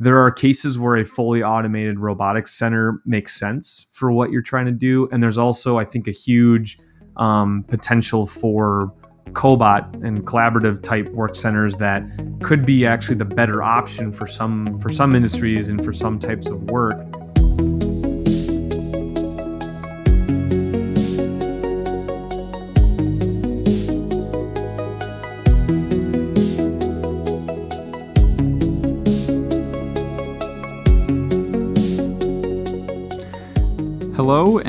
there 0.00 0.18
are 0.18 0.30
cases 0.30 0.78
where 0.78 0.96
a 0.96 1.04
fully 1.04 1.42
automated 1.42 2.00
robotics 2.00 2.52
center 2.52 3.02
makes 3.04 3.38
sense 3.38 3.86
for 3.92 4.10
what 4.10 4.30
you're 4.30 4.40
trying 4.40 4.64
to 4.64 4.72
do, 4.72 5.08
and 5.12 5.22
there's 5.22 5.36
also, 5.36 5.78
I 5.78 5.84
think, 5.84 6.08
a 6.08 6.10
huge 6.10 6.78
um, 7.18 7.64
potential 7.68 8.26
for 8.26 8.92
cobot 9.32 10.02
and 10.02 10.26
collaborative 10.26 10.82
type 10.82 11.06
work 11.10 11.36
centers 11.36 11.76
that 11.76 12.02
could 12.42 12.64
be 12.66 12.84
actually 12.84 13.14
the 13.16 13.24
better 13.24 13.62
option 13.62 14.10
for 14.10 14.26
some 14.26 14.80
for 14.80 14.88
some 14.88 15.14
industries 15.14 15.68
and 15.68 15.84
for 15.84 15.92
some 15.92 16.18
types 16.18 16.48
of 16.48 16.62
work 16.70 16.96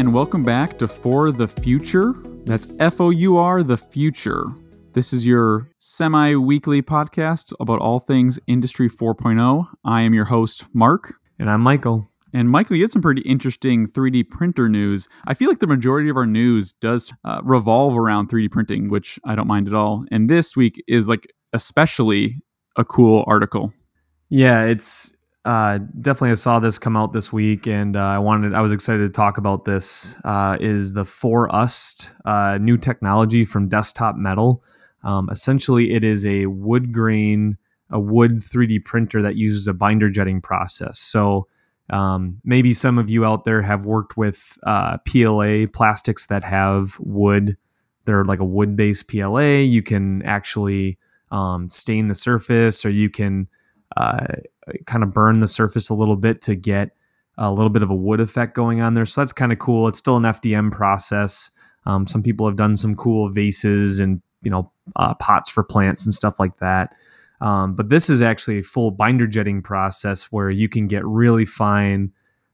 and 0.01 0.15
welcome 0.15 0.43
back 0.43 0.79
to 0.79 0.87
Four 0.87 1.31
the 1.31 1.47
Future. 1.47 2.15
That's 2.45 2.67
F 2.79 2.99
O 2.99 3.11
U 3.11 3.37
R, 3.37 3.61
the 3.61 3.77
future. 3.77 4.45
This 4.93 5.13
is 5.13 5.27
your 5.27 5.69
semi 5.77 6.33
weekly 6.33 6.81
podcast 6.81 7.53
about 7.59 7.81
all 7.81 7.99
things 7.99 8.39
Industry 8.47 8.89
4.0. 8.89 9.67
I 9.85 10.01
am 10.01 10.15
your 10.15 10.25
host, 10.25 10.65
Mark. 10.73 11.13
And 11.37 11.51
I'm 11.51 11.61
Michael. 11.61 12.09
And 12.33 12.49
Michael, 12.49 12.77
you 12.77 12.83
had 12.83 12.91
some 12.91 13.03
pretty 13.03 13.21
interesting 13.21 13.85
3D 13.85 14.27
printer 14.27 14.67
news. 14.67 15.07
I 15.27 15.35
feel 15.35 15.49
like 15.49 15.59
the 15.59 15.67
majority 15.67 16.09
of 16.09 16.17
our 16.17 16.25
news 16.25 16.73
does 16.73 17.13
uh, 17.23 17.41
revolve 17.43 17.95
around 17.95 18.27
3D 18.27 18.49
printing, 18.49 18.89
which 18.89 19.19
I 19.23 19.35
don't 19.35 19.45
mind 19.45 19.67
at 19.67 19.75
all. 19.75 20.05
And 20.09 20.27
this 20.27 20.57
week 20.57 20.83
is 20.87 21.09
like 21.09 21.31
especially 21.53 22.41
a 22.75 22.83
cool 22.83 23.23
article. 23.27 23.71
Yeah, 24.29 24.63
it's 24.63 25.15
uh, 25.43 25.79
definitely 25.99 26.31
I 26.31 26.35
saw 26.35 26.59
this 26.59 26.77
come 26.77 26.95
out 26.95 27.13
this 27.13 27.33
week, 27.33 27.67
and 27.67 27.95
uh, 27.95 27.99
I 27.99 28.19
wanted 28.19 28.53
I 28.53 28.61
was 28.61 28.71
excited 28.71 29.05
to 29.05 29.09
talk 29.09 29.37
about 29.37 29.65
this. 29.65 30.15
Uh, 30.23 30.57
is 30.59 30.93
the 30.93 31.05
Forust 31.05 32.11
uh, 32.25 32.59
new 32.61 32.77
technology 32.77 33.43
from 33.43 33.67
Desktop 33.67 34.15
Metal? 34.15 34.63
Um, 35.03 35.29
essentially, 35.31 35.93
it 35.93 36.03
is 36.03 36.25
a 36.25 36.45
wood 36.45 36.91
grain, 36.93 37.57
a 37.89 37.99
wood 37.99 38.37
3D 38.37 38.85
printer 38.85 39.21
that 39.23 39.35
uses 39.35 39.67
a 39.67 39.73
binder 39.73 40.11
jetting 40.11 40.41
process. 40.41 40.99
So 40.99 41.47
um, 41.89 42.39
maybe 42.43 42.73
some 42.73 42.99
of 42.99 43.09
you 43.09 43.25
out 43.25 43.43
there 43.43 43.63
have 43.63 43.85
worked 43.85 44.15
with 44.15 44.59
uh, 44.63 44.99
PLA 44.99 45.65
plastics 45.73 46.27
that 46.27 46.43
have 46.43 46.97
wood. 46.99 47.57
They're 48.05 48.25
like 48.25 48.39
a 48.39 48.45
wood 48.45 48.75
based 48.75 49.09
PLA. 49.09 49.57
You 49.57 49.81
can 49.81 50.21
actually 50.21 50.99
um, 51.31 51.67
stain 51.69 52.09
the 52.09 52.15
surface, 52.15 52.85
or 52.85 52.91
you 52.91 53.09
can 53.09 53.47
uh, 53.97 54.27
kind 54.85 55.03
of 55.03 55.13
burn 55.13 55.39
the 55.39 55.47
surface 55.47 55.89
a 55.89 55.93
little 55.93 56.15
bit 56.15 56.41
to 56.43 56.55
get 56.55 56.91
a 57.37 57.51
little 57.51 57.69
bit 57.69 57.83
of 57.83 57.89
a 57.89 57.95
wood 57.95 58.19
effect 58.19 58.55
going 58.55 58.81
on 58.81 58.93
there. 58.93 59.05
So 59.05 59.21
that's 59.21 59.33
kind 59.33 59.51
of 59.51 59.59
cool. 59.59 59.87
It's 59.87 59.99
still 59.99 60.17
an 60.17 60.23
FDM 60.23 60.71
process. 60.71 61.51
Um, 61.85 62.05
some 62.05 62.21
people 62.21 62.45
have 62.47 62.55
done 62.55 62.75
some 62.75 62.95
cool 62.95 63.29
vases 63.29 63.99
and 63.99 64.21
you 64.43 64.51
know 64.51 64.71
uh, 64.95 65.13
pots 65.15 65.49
for 65.49 65.63
plants 65.63 66.05
and 66.05 66.13
stuff 66.13 66.39
like 66.39 66.57
that. 66.57 66.93
Um, 67.39 67.73
but 67.75 67.89
this 67.89 68.09
is 68.09 68.21
actually 68.21 68.59
a 68.59 68.63
full 68.63 68.91
binder 68.91 69.25
jetting 69.25 69.63
process 69.63 70.31
where 70.31 70.49
you 70.51 70.69
can 70.69 70.87
get 70.87 71.05
really 71.05 71.45
fine 71.45 72.11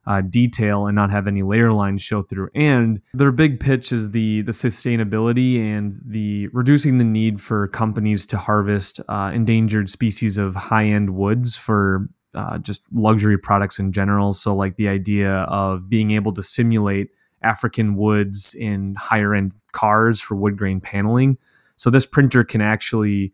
uh, 0.07 0.21
detail 0.21 0.87
and 0.87 0.95
not 0.95 1.11
have 1.11 1.27
any 1.27 1.43
layer 1.43 1.73
lines 1.73 2.01
show 2.01 2.21
through. 2.21 2.49
And 2.55 3.01
their 3.13 3.31
big 3.31 3.59
pitch 3.59 3.91
is 3.91 4.11
the 4.11 4.41
the 4.41 4.53
sustainability 4.53 5.59
and 5.59 5.99
the 6.03 6.47
reducing 6.47 6.97
the 6.97 7.03
need 7.03 7.41
for 7.41 7.67
companies 7.67 8.25
to 8.27 8.37
harvest 8.37 9.01
uh, 9.09 9.31
endangered 9.33 9.89
species 9.89 10.37
of 10.37 10.55
high 10.55 10.85
end 10.85 11.11
woods 11.11 11.57
for 11.57 12.07
uh, 12.33 12.57
just 12.57 12.83
luxury 12.93 13.37
products 13.37 13.79
in 13.79 13.91
general. 13.91 14.31
So 14.31 14.55
like 14.55 14.77
the 14.77 14.87
idea 14.87 15.33
of 15.33 15.89
being 15.89 16.11
able 16.11 16.31
to 16.33 16.43
simulate 16.43 17.09
African 17.41 17.95
woods 17.95 18.55
in 18.55 18.95
higher 18.95 19.35
end 19.35 19.51
cars 19.73 20.21
for 20.21 20.35
wood 20.35 20.57
grain 20.57 20.79
paneling. 20.79 21.37
So 21.75 21.89
this 21.89 22.05
printer 22.05 22.45
can 22.45 22.61
actually 22.61 23.33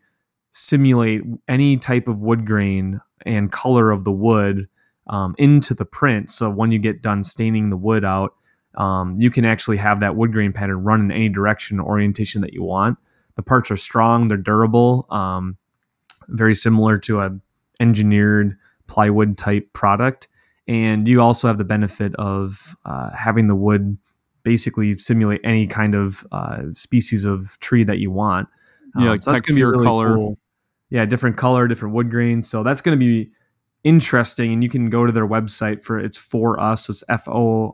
simulate 0.50 1.22
any 1.46 1.76
type 1.76 2.08
of 2.08 2.20
wood 2.20 2.46
grain 2.46 3.00
and 3.24 3.50
color 3.52 3.90
of 3.90 4.04
the 4.04 4.12
wood 4.12 4.68
um, 5.06 5.34
into 5.38 5.74
the 5.74 5.84
print. 5.84 6.30
So 6.30 6.50
when 6.50 6.72
you 6.72 6.78
get 6.78 7.02
done 7.02 7.24
staining 7.24 7.70
the 7.70 7.76
wood 7.76 8.04
out, 8.04 8.34
um, 8.76 9.14
you 9.16 9.30
can 9.30 9.44
actually 9.44 9.76
have 9.76 10.00
that 10.00 10.16
wood 10.16 10.32
grain 10.32 10.52
pattern 10.52 10.82
run 10.82 11.00
in 11.00 11.12
any 11.12 11.28
direction 11.28 11.80
orientation 11.80 12.40
that 12.40 12.52
you 12.52 12.62
want. 12.62 12.98
The 13.36 13.42
parts 13.42 13.70
are 13.70 13.76
strong, 13.76 14.28
they're 14.28 14.36
durable, 14.36 15.06
um, 15.10 15.56
very 16.28 16.54
similar 16.54 16.98
to 17.00 17.20
a 17.20 17.38
engineered 17.80 18.56
plywood 18.86 19.36
type 19.36 19.72
product. 19.72 20.28
And 20.66 21.06
you 21.06 21.20
also 21.20 21.48
have 21.48 21.58
the 21.58 21.64
benefit 21.64 22.14
of 22.16 22.76
uh, 22.84 23.10
having 23.14 23.48
the 23.48 23.54
wood 23.54 23.98
basically 24.44 24.96
simulate 24.96 25.40
any 25.44 25.66
kind 25.66 25.94
of 25.94 26.26
uh, 26.32 26.62
species 26.72 27.24
of 27.24 27.58
tree 27.60 27.84
that 27.84 27.98
you 27.98 28.10
want. 28.10 28.48
Yeah, 28.96 29.10
like 29.10 29.18
um, 29.18 29.22
so 29.22 29.32
texture, 29.32 29.70
really 29.70 29.84
color. 29.84 30.14
Cool. 30.16 30.38
Yeah, 30.90 31.04
different 31.06 31.36
color, 31.36 31.66
different 31.66 31.94
wood 31.94 32.10
grains. 32.10 32.48
So 32.48 32.62
that's 32.62 32.80
going 32.80 32.98
to 32.98 33.04
be 33.04 33.30
interesting 33.84 34.50
and 34.50 34.64
you 34.64 34.70
can 34.70 34.88
go 34.88 35.04
to 35.04 35.12
their 35.12 35.28
website 35.28 35.84
for 35.84 36.00
it's 36.00 36.16
Forust 36.16 36.88
it's 36.88 37.04
f-o-r-u-s-t 37.10 37.70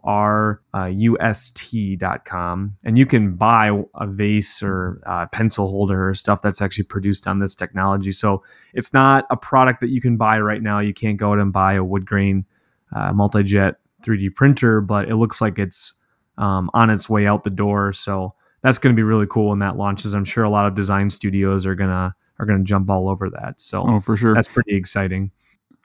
dot 1.97 2.25
com 2.25 2.77
and 2.85 2.99
you 2.99 3.07
can 3.07 3.37
buy 3.37 3.71
a 3.95 4.07
vase 4.09 4.61
or 4.61 5.01
a 5.07 5.29
pencil 5.29 5.69
holder 5.71 6.09
or 6.09 6.15
stuff 6.15 6.43
that's 6.43 6.61
actually 6.61 6.85
produced 6.85 7.29
on 7.29 7.39
this 7.39 7.55
technology. 7.55 8.11
So 8.11 8.43
it's 8.75 8.93
not 8.93 9.25
a 9.31 9.37
product 9.37 9.81
that 9.83 9.91
you 9.91 10.01
can 10.01 10.17
buy 10.17 10.41
right 10.41 10.61
now. 10.61 10.81
You 10.81 10.93
can't 10.93 11.17
go 11.17 11.31
out 11.33 11.39
and 11.39 11.53
buy 11.53 11.75
a 11.75 11.85
wood 11.85 12.07
grain 12.07 12.45
uh, 12.93 13.13
multi-jet 13.13 13.77
3d 14.03 14.35
printer 14.35 14.81
but 14.81 15.09
it 15.09 15.15
looks 15.15 15.41
like 15.41 15.61
it's 15.61 15.95
um, 16.39 16.71
on 16.75 16.91
its 16.91 17.09
way 17.09 17.29
out 17.29 17.45
the 17.45 17.51
door. 17.51 17.93
So 17.93 18.35
that's 18.63 18.79
going 18.79 18.95
to 18.95 18.99
be 18.99 19.05
really 19.05 19.27
cool 19.29 19.51
when 19.51 19.61
that 19.61 19.77
launches. 19.77 20.13
I'm 20.15 20.25
sure 20.25 20.43
a 20.43 20.51
lot 20.51 20.67
of 20.67 20.75
design 20.75 21.11
studios 21.11 21.67
are 21.67 21.77
gonna 21.77 22.17
are 22.41 22.47
gonna 22.47 22.65
jump 22.65 22.91
all 22.91 23.09
over 23.09 23.31
that. 23.31 23.61
So 23.61 23.85
oh 23.87 24.01
for 24.01 24.17
sure. 24.17 24.35
that's 24.35 24.49
pretty 24.49 24.75
exciting 24.75 25.31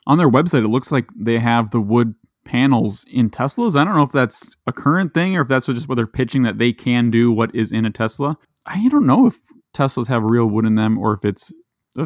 on 0.08 0.18
their 0.18 0.30
website, 0.30 0.64
it 0.64 0.70
looks 0.70 0.92
like 0.92 1.10
they 1.16 1.40
have 1.40 1.72
the 1.72 1.82
wood 1.82 2.16
panels 2.44 3.06
in 3.12 3.30
Teslas. 3.30 3.76
I 3.76 3.84
don't 3.84 3.96
know 3.96 4.04
if 4.04 4.12
that's 4.12 4.56
a 4.68 4.72
current 4.72 5.14
thing 5.14 5.36
or 5.36 5.42
if 5.42 5.48
that's 5.48 5.66
just 5.66 5.90
what 5.90 5.96
they're 5.96 6.08
pitching 6.08 6.44
that 6.44 6.60
they 6.60 6.72
can 6.72 7.10
do 7.10 7.32
what 7.32 7.54
is 7.54 7.72
in 7.72 7.86
a 7.86 7.92
Tesla. 7.92 8.38
I 8.66 8.88
don't 8.88 9.06
know 9.06 9.26
if 9.26 9.38
Teslas 9.74 10.08
have 10.08 10.24
real 10.24 10.46
wood 10.46 10.66
in 10.66 10.76
them 10.76 10.98
or 10.98 11.14
if 11.14 11.26
it's 11.26 11.54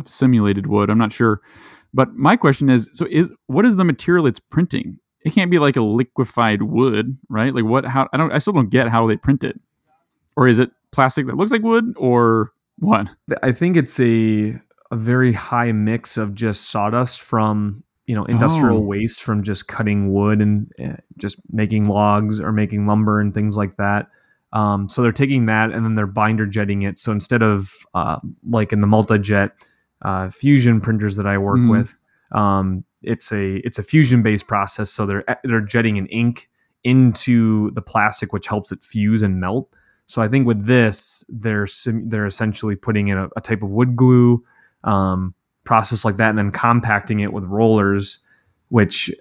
simulated 0.05 0.67
wood. 0.67 0.89
I'm 0.89 0.97
not 0.97 1.13
sure. 1.13 1.41
But 1.93 2.15
my 2.15 2.35
question 2.35 2.69
is 2.69 2.89
so 2.93 3.07
is 3.09 3.31
what 3.47 3.65
is 3.65 3.75
the 3.75 3.85
material 3.85 4.27
it's 4.27 4.39
printing? 4.39 4.99
It 5.25 5.33
can't 5.33 5.51
be 5.51 5.59
like 5.59 5.75
a 5.75 5.81
liquefied 5.81 6.61
wood, 6.63 7.17
right? 7.29 7.53
Like 7.53 7.65
what 7.65 7.85
how 7.85 8.07
I 8.13 8.17
don't 8.17 8.31
I 8.31 8.37
still 8.37 8.53
don't 8.53 8.69
get 8.69 8.89
how 8.89 9.07
they 9.07 9.17
print 9.17 9.43
it. 9.43 9.59
Or 10.37 10.47
is 10.47 10.59
it 10.59 10.71
plastic 10.91 11.25
that 11.27 11.35
looks 11.35 11.51
like 11.51 11.63
wood 11.63 11.93
or 11.97 12.51
what? 12.77 13.09
I 13.43 13.51
think 13.51 13.75
it's 13.75 13.99
a 13.99 14.59
a 14.91 14.95
very 14.95 15.33
high 15.33 15.71
mix 15.71 16.17
of 16.17 16.33
just 16.33 16.69
sawdust 16.69 17.21
from 17.21 17.83
you 18.09 18.15
know 18.15 18.25
industrial 18.25 18.77
oh. 18.77 18.81
waste 18.81 19.21
from 19.21 19.43
just 19.43 19.67
cutting 19.67 20.11
wood 20.11 20.41
and 20.41 20.73
uh, 20.83 20.95
just 21.17 21.41
making 21.53 21.85
logs 21.85 22.39
or 22.39 22.51
making 22.51 22.87
lumber 22.87 23.21
and 23.21 23.35
things 23.35 23.55
like 23.55 23.75
that. 23.75 24.07
Um, 24.51 24.89
so 24.89 25.03
they're 25.03 25.11
taking 25.11 25.45
that 25.45 25.71
and 25.71 25.85
then 25.85 25.93
they're 25.93 26.07
binder 26.07 26.47
jetting 26.47 26.81
it. 26.81 26.97
So 26.97 27.11
instead 27.11 27.43
of 27.43 27.71
uh, 27.93 28.17
like 28.43 28.73
in 28.73 28.81
the 28.81 28.87
multi-jet 28.87 29.51
uh, 30.01 30.31
fusion 30.31 30.81
printers 30.81 31.17
that 31.17 31.27
I 31.27 31.37
work 31.37 31.59
mm. 31.59 31.69
with, 31.69 31.95
um, 32.31 32.83
it's 33.03 33.31
a 33.31 33.57
it's 33.57 33.77
a 33.77 33.83
fusion 33.83 34.23
based 34.23 34.47
process. 34.47 34.89
So 34.89 35.05
they're 35.05 35.23
they're 35.43 35.61
jetting 35.61 35.99
an 35.99 36.07
ink 36.07 36.49
into 36.83 37.69
the 37.75 37.81
plastic, 37.83 38.33
which 38.33 38.47
helps 38.47 38.71
it 38.71 38.83
fuse 38.83 39.21
and 39.21 39.39
melt. 39.39 39.71
So 40.07 40.23
I 40.23 40.27
think 40.27 40.47
with 40.47 40.65
this, 40.65 41.23
they're 41.29 41.67
sim- 41.67 42.09
they're 42.09 42.25
essentially 42.25 42.75
putting 42.75 43.09
in 43.09 43.19
a, 43.19 43.29
a 43.37 43.41
type 43.41 43.61
of 43.61 43.69
wood 43.69 43.95
glue. 43.95 44.43
Um, 44.83 45.35
process 45.63 46.03
like 46.03 46.17
that 46.17 46.29
and 46.29 46.37
then 46.37 46.51
compacting 46.51 47.19
it 47.19 47.33
with 47.33 47.43
rollers, 47.43 48.25
which 48.69 49.11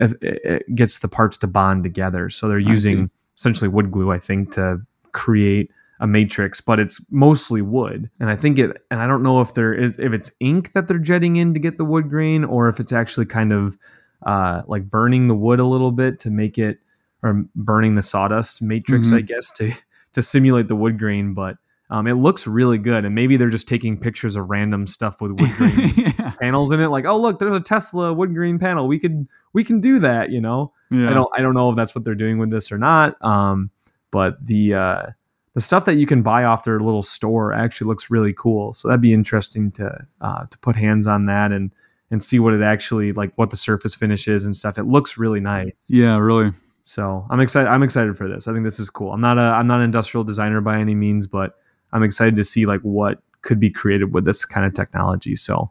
gets 0.75 1.01
the 1.01 1.09
parts 1.09 1.37
to 1.39 1.47
bond 1.47 1.83
together. 1.83 2.31
So 2.31 2.49
they're 2.49 2.59
using 2.59 3.11
essentially 3.37 3.69
wood 3.69 3.91
glue, 3.91 4.11
I 4.11 4.19
think, 4.19 4.53
to 4.53 4.81
create 5.13 5.71
a 6.01 6.07
matrix, 6.07 6.61
but 6.61 6.79
it's 6.79 7.11
mostly 7.11 7.61
wood. 7.61 8.09
And 8.21 8.31
I 8.31 8.37
think 8.37 8.59
it, 8.59 8.77
and 8.91 9.01
I 9.01 9.07
don't 9.07 9.23
know 9.23 9.41
if 9.41 9.55
there 9.55 9.75
is, 9.75 9.99
if 9.99 10.13
it's 10.13 10.31
ink 10.39 10.73
that 10.73 10.87
they're 10.87 10.99
jetting 10.99 11.37
in 11.37 11.55
to 11.55 11.61
get 11.61 11.77
the 11.77 11.85
wood 11.85 12.09
grain 12.09 12.45
or 12.45 12.69
if 12.69 12.79
it's 12.79 12.93
actually 12.93 13.27
kind 13.27 13.53
of 13.53 13.77
uh, 14.23 14.63
like 14.67 14.89
burning 14.89 15.27
the 15.27 15.35
wood 15.35 15.61
a 15.61 15.65
little 15.65 15.93
bit 15.93 16.21
to 16.21 16.31
make 16.31 16.59
it, 16.59 16.79
or 17.23 17.45
burning 17.57 17.97
the 17.97 18.03
sawdust 18.03 18.63
matrix, 18.63 19.09
mm-hmm. 19.09 19.17
I 19.17 19.21
guess, 19.23 19.51
to, 19.55 19.73
to 20.13 20.23
simulate 20.23 20.69
the 20.69 20.77
wood 20.77 20.99
grain. 20.99 21.35
But 21.35 21.57
um, 21.91 22.07
it 22.07 22.15
looks 22.15 22.47
really 22.47 22.79
good, 22.79 23.05
and 23.05 23.15
maybe 23.15 23.37
they're 23.37 23.49
just 23.49 23.69
taking 23.69 23.99
pictures 23.99 24.37
of 24.37 24.51
random 24.51 24.87
stuff 24.87 25.21
with 25.21 25.33
wood 25.33 25.51
grain 25.57 25.93
yeah. 25.97 26.33
panels 26.41 26.71
in 26.71 26.81
it. 26.81 26.89
Like, 26.89 27.07
oh 27.07 27.19
look, 27.19 27.39
there's 27.39 27.55
a 27.57 27.61
Tesla 27.61 28.13
wood 28.13 28.35
grain 28.35 28.59
panel. 28.59 28.87
We 28.87 28.99
could 28.99 29.27
we 29.53 29.65
can 29.65 29.81
do 29.81 29.99
that. 30.01 30.31
You 30.31 30.41
know, 30.41 30.73
yeah. 30.91 31.11
I 31.11 31.15
don't 31.15 31.31
I 31.35 31.41
don't 31.41 31.55
know 31.55 31.71
if 31.71 31.77
that's 31.77 31.95
what 31.95 32.05
they're 32.05 32.15
doing 32.15 32.39
with 32.39 32.51
this 32.51 32.71
or 32.71 32.79
not. 32.79 33.17
Um, 33.25 33.71
but 34.11 34.45
the 34.45 34.75
uh, 34.75 35.07
the 35.55 35.61
stuff 35.61 35.87
that 35.87 35.95
you 35.95 36.07
can 36.07 36.23
buy 36.23 36.45
off 36.45 36.65
their 36.65 36.79
little 36.79 37.03
store 37.03 37.53
actually 37.53 37.89
looks 37.89 38.11
really 38.11 38.33
cool. 38.33 38.73
So 38.75 38.89
that'd 38.89 39.01
be 39.01 39.13
interesting 39.15 39.71
to 39.73 40.07
uh, 40.21 40.47
to 40.47 40.59
put 40.59 40.77
hands 40.77 41.07
on 41.07 41.27
that 41.27 41.53
and 41.53 41.73
and 42.11 42.23
see 42.23 42.39
what 42.39 42.55
it 42.55 42.63
actually 42.63 43.13
like 43.13 43.33
what 43.37 43.51
the 43.51 43.57
surface 43.57 43.95
finish 43.95 44.29
is 44.29 44.45
and 44.45 44.55
stuff. 44.55 44.79
It 44.79 44.85
looks 44.85 45.19
really 45.19 45.41
nice. 45.41 45.87
Yeah, 45.89 46.19
really. 46.19 46.53
So 46.83 47.27
I'm 47.31 47.41
excited. 47.41 47.69
I'm 47.69 47.83
excited 47.83 48.17
for 48.17 48.29
this. 48.29 48.47
I 48.49 48.53
think 48.53 48.65
this 48.65 48.81
is 48.81 48.91
cool. 48.91 49.13
I'm 49.13 49.21
not 49.21 49.39
a 49.39 49.43
I'm 49.43 49.67
not 49.67 49.79
an 49.79 49.85
industrial 49.85 50.25
designer 50.25 50.61
by 50.61 50.79
any 50.79 50.95
means, 50.95 51.27
but 51.27 51.55
I'm 51.93 52.03
excited 52.03 52.37
to 52.37 52.45
see 52.45 52.67
like 52.67 52.81
what 52.83 53.21
could 53.43 53.61
be 53.61 53.71
created 53.71 54.13
with 54.13 54.25
this 54.25 54.45
kind 54.45 54.67
of 54.67 54.75
technology. 54.75 55.37
So 55.37 55.71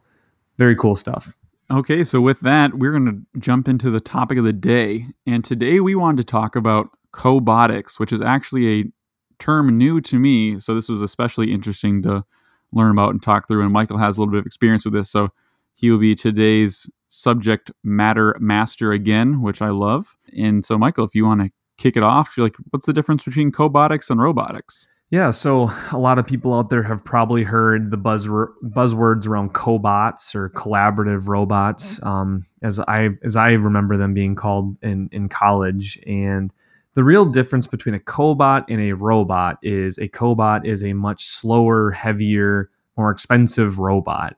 very 0.57 0.75
cool 0.75 0.95
stuff. 0.95 1.37
Okay, 1.69 2.03
so 2.03 2.21
with 2.21 2.39
that, 2.41 2.75
we're 2.75 2.93
going 2.93 3.05
to 3.05 3.39
jump 3.39 3.67
into 3.67 3.89
the 3.89 3.99
topic 3.99 4.37
of 4.37 4.45
the 4.45 4.53
day. 4.53 5.07
And 5.25 5.43
today 5.43 5.79
we 5.81 5.95
wanted 5.95 6.17
to 6.17 6.31
talk 6.31 6.55
about 6.55 6.89
cobotics, 7.11 7.99
which 7.99 8.13
is 8.13 8.21
actually 8.21 8.81
a 8.81 8.85
term 9.37 9.77
new 9.77 9.99
to 10.01 10.17
me. 10.17 10.59
So 10.59 10.73
this 10.73 10.87
was 10.87 11.01
especially 11.01 11.51
interesting 11.51 12.01
to 12.03 12.23
learn 12.71 12.91
about 12.91 13.11
and 13.11 13.21
talk 13.21 13.47
through. 13.47 13.63
And 13.63 13.73
Michael 13.73 13.97
has 13.97 14.17
a 14.17 14.21
little 14.21 14.31
bit 14.31 14.39
of 14.39 14.45
experience 14.45 14.85
with 14.85 14.93
this. 14.93 15.09
So 15.09 15.29
he 15.75 15.91
will 15.91 15.99
be 15.99 16.15
today's 16.15 16.89
subject 17.09 17.71
matter 17.83 18.35
master 18.39 18.91
again, 18.91 19.41
which 19.41 19.61
I 19.61 19.69
love. 19.69 20.15
And 20.37 20.63
so, 20.63 20.77
Michael, 20.77 21.05
if 21.05 21.15
you 21.15 21.25
want 21.25 21.41
to 21.41 21.51
kick 21.77 21.95
it 21.95 22.03
off, 22.03 22.35
you're 22.35 22.45
like, 22.45 22.55
what's 22.71 22.85
the 22.85 22.93
difference 22.93 23.25
between 23.25 23.51
cobotics 23.51 24.09
and 24.09 24.21
robotics? 24.21 24.87
Yeah, 25.09 25.31
so 25.31 25.69
a 25.91 25.97
lot 25.97 26.19
of 26.19 26.27
people 26.27 26.53
out 26.53 26.69
there 26.69 26.83
have 26.83 27.03
probably 27.05 27.43
heard 27.43 27.91
the 27.91 27.97
buzzword 27.97 28.53
buzzwords 28.63 29.27
around 29.27 29.53
cobots 29.53 30.35
or 30.35 30.49
collaborative 30.49 31.27
robots, 31.27 32.03
um, 32.03 32.45
as 32.61 32.79
I 32.79 33.09
as 33.23 33.35
I 33.35 33.53
remember 33.53 33.97
them 33.97 34.13
being 34.13 34.35
called 34.35 34.77
in 34.81 35.09
in 35.11 35.29
college. 35.29 35.99
And 36.05 36.51
the 36.93 37.03
real 37.03 37.25
difference 37.25 37.67
between 37.67 37.95
a 37.95 37.99
cobot 37.99 38.65
and 38.69 38.81
a 38.81 38.93
robot 38.93 39.59
is 39.61 39.97
a 39.97 40.09
cobot 40.09 40.65
is 40.65 40.83
a 40.83 40.93
much 40.93 41.23
slower, 41.23 41.91
heavier, 41.91 42.69
more 42.97 43.11
expensive 43.11 43.79
robot, 43.79 44.35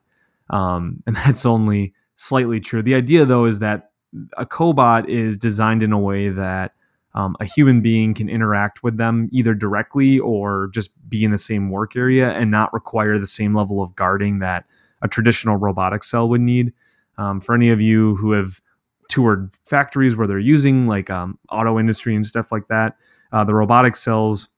um, 0.50 1.02
and 1.06 1.16
that's 1.16 1.44
only 1.46 1.94
slightly 2.14 2.60
true. 2.60 2.82
The 2.82 2.94
idea, 2.94 3.24
though, 3.24 3.46
is 3.46 3.58
that 3.60 3.90
a 4.36 4.44
cobot 4.46 5.08
is 5.08 5.38
designed 5.38 5.82
in 5.82 5.92
a 5.92 5.98
way 5.98 6.28
that 6.30 6.72
um, 7.14 7.36
a 7.40 7.44
human 7.44 7.80
being 7.80 8.14
can 8.14 8.28
interact 8.28 8.82
with 8.82 8.96
them 8.96 9.28
either 9.32 9.54
directly 9.54 10.18
or 10.18 10.68
just 10.72 11.08
be 11.08 11.24
in 11.24 11.32
the 11.32 11.38
same 11.38 11.70
work 11.70 11.96
area 11.96 12.32
and 12.32 12.50
not 12.50 12.72
require 12.72 13.18
the 13.18 13.26
same 13.26 13.54
level 13.54 13.82
of 13.82 13.96
guarding 13.96 14.38
that 14.38 14.64
a 15.02 15.08
traditional 15.08 15.56
robotic 15.56 16.04
cell 16.04 16.28
would 16.28 16.40
need. 16.40 16.72
Um, 17.18 17.40
for 17.40 17.54
any 17.54 17.70
of 17.70 17.80
you 17.80 18.16
who 18.16 18.32
have 18.32 18.60
toured 19.08 19.50
factories 19.66 20.16
where 20.16 20.26
they're 20.26 20.38
using 20.38 20.86
like 20.86 21.10
um, 21.10 21.38
auto 21.50 21.78
industry 21.78 22.14
and 22.14 22.26
stuff 22.26 22.52
like 22.52 22.68
that, 22.68 22.96
uh, 23.32 23.44
the 23.44 23.54
robotic 23.54 23.96
cells, 23.96 24.48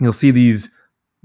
you'll 0.00 0.12
see 0.12 0.30
these 0.30 0.76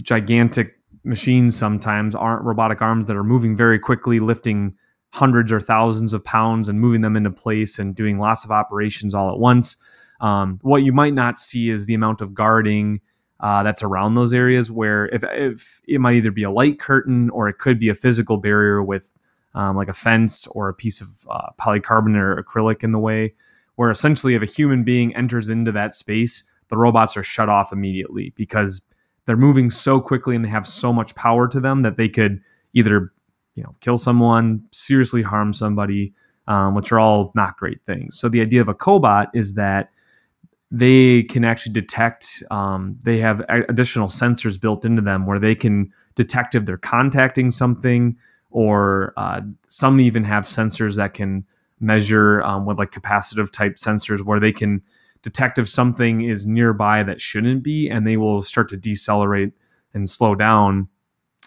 gigantic 0.01 0.77
machines 1.03 1.57
sometimes 1.57 2.13
aren't 2.13 2.43
robotic 2.43 2.81
arms 2.81 3.07
that 3.07 3.15
are 3.15 3.23
moving 3.23 3.55
very 3.55 3.79
quickly, 3.79 4.19
lifting 4.19 4.75
hundreds 5.13 5.51
or 5.51 5.59
thousands 5.59 6.13
of 6.13 6.23
pounds 6.23 6.67
and 6.67 6.81
moving 6.81 7.01
them 7.01 7.15
into 7.15 7.31
place 7.31 7.79
and 7.79 7.95
doing 7.95 8.19
lots 8.19 8.43
of 8.43 8.51
operations 8.51 9.13
all 9.13 9.31
at 9.31 9.39
once. 9.39 9.81
Um, 10.19 10.59
what 10.61 10.83
you 10.83 10.91
might 10.91 11.13
not 11.13 11.39
see 11.39 11.69
is 11.69 11.85
the 11.85 11.93
amount 11.93 12.21
of 12.21 12.33
guarding 12.33 13.01
uh, 13.39 13.63
that's 13.63 13.83
around 13.83 14.15
those 14.15 14.33
areas 14.33 14.71
where 14.71 15.07
if, 15.07 15.23
if 15.25 15.81
it 15.87 16.01
might 16.01 16.15
either 16.15 16.31
be 16.31 16.43
a 16.43 16.49
light 16.49 16.79
curtain 16.79 17.29
or 17.29 17.47
it 17.47 17.59
could 17.59 17.79
be 17.79 17.89
a 17.89 17.93
physical 17.93 18.37
barrier 18.37 18.81
with 18.81 19.11
um, 19.53 19.75
like 19.75 19.87
a 19.87 19.93
fence 19.93 20.47
or 20.47 20.69
a 20.69 20.73
piece 20.73 21.01
of 21.01 21.07
uh, 21.29 21.49
polycarbonate 21.59 22.17
or 22.17 22.43
acrylic 22.43 22.83
in 22.83 22.91
the 22.91 22.99
way, 22.99 23.33
where 23.75 23.91
essentially 23.91 24.35
if 24.35 24.41
a 24.41 24.45
human 24.45 24.83
being 24.83 25.15
enters 25.15 25.49
into 25.49 25.71
that 25.71 25.93
space, 25.93 26.51
the 26.69 26.77
robots 26.77 27.15
are 27.15 27.23
shut 27.23 27.49
off 27.49 27.71
immediately 27.71 28.33
because 28.35 28.81
they're 29.25 29.37
moving 29.37 29.69
so 29.69 30.01
quickly 30.01 30.35
and 30.35 30.43
they 30.43 30.49
have 30.49 30.65
so 30.65 30.91
much 30.91 31.15
power 31.15 31.47
to 31.47 31.59
them 31.59 31.81
that 31.83 31.97
they 31.97 32.09
could 32.09 32.41
either 32.73 33.11
you 33.55 33.63
know 33.63 33.75
kill 33.81 33.97
someone, 33.97 34.63
seriously 34.71 35.21
harm 35.21 35.53
somebody, 35.53 36.13
um, 36.47 36.75
which 36.75 36.91
are 36.91 36.99
all 36.99 37.31
not 37.35 37.57
great 37.57 37.83
things. 37.83 38.17
So 38.17 38.29
the 38.29 38.41
idea 38.41 38.61
of 38.61 38.69
a 38.69 38.75
cobot 38.75 39.29
is 39.33 39.55
that 39.55 39.89
they 40.69 41.23
can 41.23 41.45
actually 41.45 41.73
detect. 41.73 42.43
Um, 42.51 42.97
they 43.03 43.19
have 43.19 43.43
additional 43.49 44.07
sensors 44.07 44.59
built 44.59 44.85
into 44.85 45.01
them 45.01 45.25
where 45.25 45.39
they 45.39 45.55
can 45.55 45.91
detect 46.15 46.55
if 46.55 46.65
they're 46.65 46.77
contacting 46.77 47.51
something, 47.51 48.17
or 48.49 49.13
uh, 49.17 49.41
some 49.67 49.99
even 49.99 50.23
have 50.23 50.43
sensors 50.43 50.97
that 50.97 51.13
can 51.13 51.45
measure 51.79 52.41
um, 52.41 52.65
with 52.65 52.77
like 52.77 52.91
capacitive 52.91 53.51
type 53.51 53.75
sensors 53.75 54.25
where 54.25 54.39
they 54.39 54.51
can 54.51 54.81
detect 55.21 55.59
if 55.59 55.67
something 55.67 56.21
is 56.21 56.45
nearby 56.47 57.03
that 57.03 57.21
shouldn't 57.21 57.63
be, 57.63 57.89
and 57.89 58.05
they 58.05 58.17
will 58.17 58.41
start 58.41 58.69
to 58.69 58.77
decelerate 58.77 59.53
and 59.93 60.09
slow 60.09 60.35
down 60.35 60.89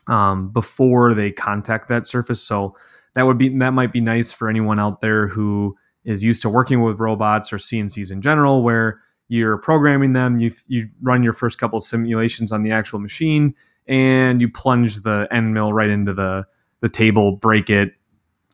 um, 0.09 0.49
before 0.49 1.15
they 1.15 1.31
contact 1.31 1.89
that 1.89 2.07
surface. 2.07 2.43
So 2.43 2.75
that 3.15 3.27
would 3.27 3.39
be 3.39 3.49
that 3.59 3.73
might 3.73 3.93
be 3.93 4.01
nice 4.01 4.33
for 4.33 4.49
anyone 4.49 4.81
out 4.81 5.01
there 5.01 5.29
who 5.29 5.77
is 6.05 6.25
used 6.25 6.43
to 6.43 6.49
working 6.49 6.81
with 6.81 6.99
robots 6.99 7.53
or 7.53 7.59
CNCs 7.59 8.11
in 8.11 8.23
general, 8.23 8.63
where 8.63 9.01
you're 9.31 9.59
programming 9.59 10.13
them, 10.13 10.41
you 10.41 10.51
you 10.67 10.89
run 11.01 11.23
your 11.23 11.33
first 11.33 11.61
couple 11.61 11.77
of 11.77 11.85
simulations 11.85 12.51
on 12.51 12.65
the 12.65 12.73
actual 12.73 12.99
machine, 12.99 13.55
and 13.87 14.41
you 14.41 14.49
plunge 14.51 15.03
the 15.03 15.29
end 15.31 15.55
mill 15.55 15.73
right 15.73 15.89
into 15.89 16.13
the 16.13 16.49
the 16.81 16.89
table, 16.89 17.37
break 17.37 17.71
it, 17.71 17.95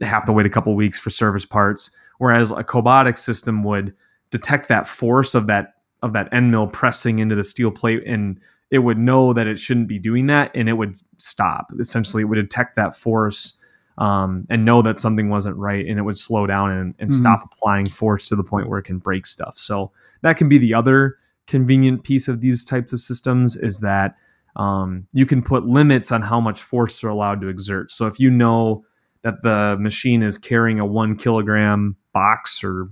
have 0.03 0.27
to 0.27 0.33
wait 0.33 0.45
a 0.45 0.51
couple 0.51 0.75
weeks 0.75 0.99
for 0.99 1.09
service 1.09 1.47
parts. 1.47 1.97
Whereas 2.19 2.51
a 2.51 2.63
cobotic 2.63 3.17
system 3.17 3.65
would 3.65 3.95
detect 4.31 4.69
that 4.69 4.87
force 4.87 5.35
of 5.35 5.47
that 5.47 5.77
of 6.03 6.13
that 6.13 6.29
end 6.31 6.51
mill 6.51 6.67
pressing 6.67 7.21
into 7.21 7.35
the 7.35 7.43
steel 7.43 7.71
plate 7.71 8.03
and 8.05 8.39
it 8.71 8.81
would 8.81 8.99
know 8.99 9.33
that 9.33 9.47
it 9.47 9.59
shouldn't 9.59 9.89
be 9.89 9.99
doing 9.99 10.27
that 10.27 10.51
and 10.55 10.69
it 10.69 10.75
would 10.75 10.95
stop 11.17 11.71
essentially 11.79 12.23
it 12.23 12.27
would 12.27 12.37
detect 12.37 12.77
that 12.77 12.95
force 12.95 13.59
um, 13.99 14.45
and 14.51 14.65
know 14.65 14.83
that 14.83 14.99
something 14.99 15.29
wasn't 15.29 15.57
right 15.57 15.87
and 15.87 15.99
it 15.99 16.03
would 16.03 16.19
slow 16.19 16.47
down 16.47 16.71
and, 16.71 16.95
and 16.99 17.11
mm-hmm. 17.11 17.19
stop 17.19 17.43
applying 17.45 17.87
force 17.87 18.29
to 18.29 18.37
the 18.37 18.45
point 18.45 18.69
where 18.69 18.79
it 18.79 18.85
can 18.85 18.99
break 18.99 19.27
stuff 19.27 19.57
so 19.57 19.91
that 20.23 20.37
can 20.37 20.49
be 20.49 20.59
the 20.59 20.75
other 20.75 21.17
convenient 21.47 22.05
piece 22.05 22.29
of 22.29 22.41
these 22.41 22.65
types 22.65 22.93
of 22.93 23.01
systems 23.01 23.57
is 23.57 23.81
that 23.81 24.17
um, 24.57 25.07
you 25.13 25.27
can 25.27 25.43
put 25.43 25.67
limits 25.67 26.11
on 26.11 26.23
how 26.23 26.41
much 26.41 26.61
force 26.61 27.01
they're 27.01 27.11
allowed 27.11 27.41
to 27.41 27.49
exert 27.49 27.91
so 27.91 28.07
if 28.07 28.21
you 28.21 28.31
know 28.31 28.85
that 29.23 29.43
the 29.43 29.77
machine 29.81 30.23
is 30.23 30.39
carrying 30.39 30.79
a 30.79 30.87
one 30.87 31.17
kilogram 31.17 31.97
box 32.13 32.63
or 32.63 32.91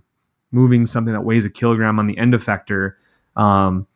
moving 0.51 0.87
something 0.87 1.13
that 1.13 1.23
weighs 1.23 1.45
a 1.45 1.51
kilogram 1.51 1.99
on 1.99 2.07
the 2.07 2.17
end 2.17 2.33
effector 2.33 2.93
um, 3.37 3.87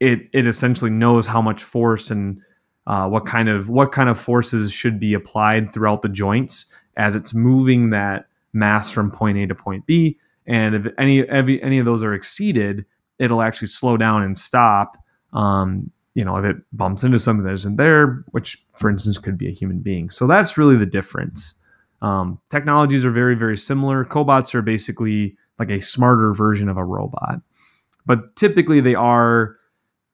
it 0.00 0.28
it 0.32 0.46
essentially 0.46 0.90
knows 0.90 1.28
how 1.28 1.40
much 1.40 1.62
force 1.62 2.10
and 2.10 2.40
uh, 2.86 3.08
what 3.08 3.26
kind 3.26 3.48
of 3.48 3.68
what 3.68 3.92
kind 3.92 4.08
of 4.08 4.18
forces 4.18 4.72
should 4.72 4.98
be 4.98 5.14
applied 5.14 5.72
throughout 5.72 6.02
the 6.02 6.08
joints 6.08 6.72
as 6.96 7.14
it's 7.14 7.34
moving 7.34 7.90
that 7.90 8.26
mass 8.52 8.92
from 8.92 9.10
point 9.10 9.38
A 9.38 9.46
to 9.46 9.54
point 9.54 9.86
B. 9.86 10.18
And 10.46 10.74
if 10.74 10.92
any 10.98 11.26
every, 11.28 11.62
any 11.62 11.78
of 11.78 11.84
those 11.84 12.02
are 12.02 12.14
exceeded, 12.14 12.84
it'll 13.18 13.42
actually 13.42 13.68
slow 13.68 13.96
down 13.96 14.22
and 14.22 14.36
stop. 14.36 14.96
Um, 15.32 15.90
you 16.14 16.24
know, 16.24 16.36
if 16.36 16.44
it 16.44 16.56
bumps 16.72 17.04
into 17.04 17.18
something 17.18 17.44
that 17.44 17.54
isn't 17.54 17.76
there, 17.76 18.24
which 18.32 18.58
for 18.76 18.90
instance 18.90 19.16
could 19.16 19.38
be 19.38 19.48
a 19.48 19.52
human 19.52 19.78
being. 19.78 20.10
So 20.10 20.26
that's 20.26 20.58
really 20.58 20.76
the 20.76 20.86
difference. 20.86 21.58
Um, 22.02 22.40
technologies 22.50 23.04
are 23.04 23.10
very 23.10 23.36
very 23.36 23.56
similar. 23.56 24.04
Cobots 24.04 24.54
are 24.54 24.62
basically 24.62 25.36
like 25.58 25.70
a 25.70 25.80
smarter 25.80 26.34
version 26.34 26.68
of 26.68 26.76
a 26.76 26.84
robot, 26.84 27.40
but 28.04 28.34
typically 28.34 28.80
they 28.80 28.96
are 28.96 29.56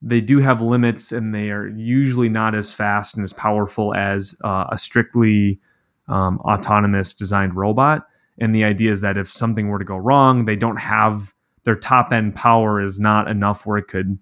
they 0.01 0.21
do 0.21 0.39
have 0.39 0.63
limits 0.63 1.13
and 1.13 1.35
they 1.35 1.51
are 1.51 1.67
usually 1.69 2.29
not 2.29 2.55
as 2.55 2.73
fast 2.73 3.17
and 3.17 3.25
as 3.25 3.33
powerful 3.33 3.95
as 3.95 4.37
uh, 4.45 4.67
a 4.71 4.79
strictly 4.79 5.59
um, 6.07 6.39
autonomous 6.41 7.13
designed 7.13 7.55
robot. 7.55 8.07
And 8.39 8.55
the 8.55 8.65
idea 8.65 8.91
is 8.91 9.01
that 9.01 9.17
if 9.17 9.29
something 9.29 9.69
were 9.69 9.79
to 9.79 9.85
go 9.85 9.97
wrong, 9.97 10.45
they 10.45 10.57
don't 10.57 10.79
have 10.79 11.35
their 11.65 11.75
top 11.75 12.13
end 12.13 12.35
power 12.35 12.81
is 12.81 13.01
not 13.01 13.29
enough 13.29 13.67
where 13.67 13.79
it 13.79 13.89
could 13.89 14.19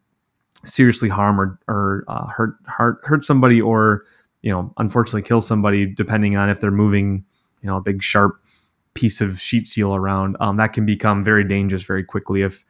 seriously 0.64 1.10
harm 1.10 1.40
or, 1.40 1.58
or 1.68 2.04
uh, 2.08 2.26
hurt, 2.26 2.54
hurt 2.64 2.98
hurt 3.04 3.24
somebody 3.24 3.60
or 3.60 4.04
you 4.42 4.50
know 4.50 4.72
unfortunately 4.78 5.22
kill 5.22 5.40
somebody 5.40 5.86
depending 5.86 6.36
on 6.36 6.48
if 6.48 6.60
they're 6.60 6.70
moving 6.70 7.24
you 7.60 7.68
know 7.68 7.76
a 7.76 7.80
big 7.80 8.02
sharp 8.02 8.36
piece 8.94 9.20
of 9.20 9.38
sheet 9.38 9.66
steel 9.66 9.94
around. 9.94 10.36
Um, 10.40 10.56
that 10.56 10.72
can 10.72 10.86
become 10.86 11.22
very 11.22 11.44
dangerous 11.44 11.84
very 11.84 12.02
quickly 12.02 12.42
if 12.42 12.64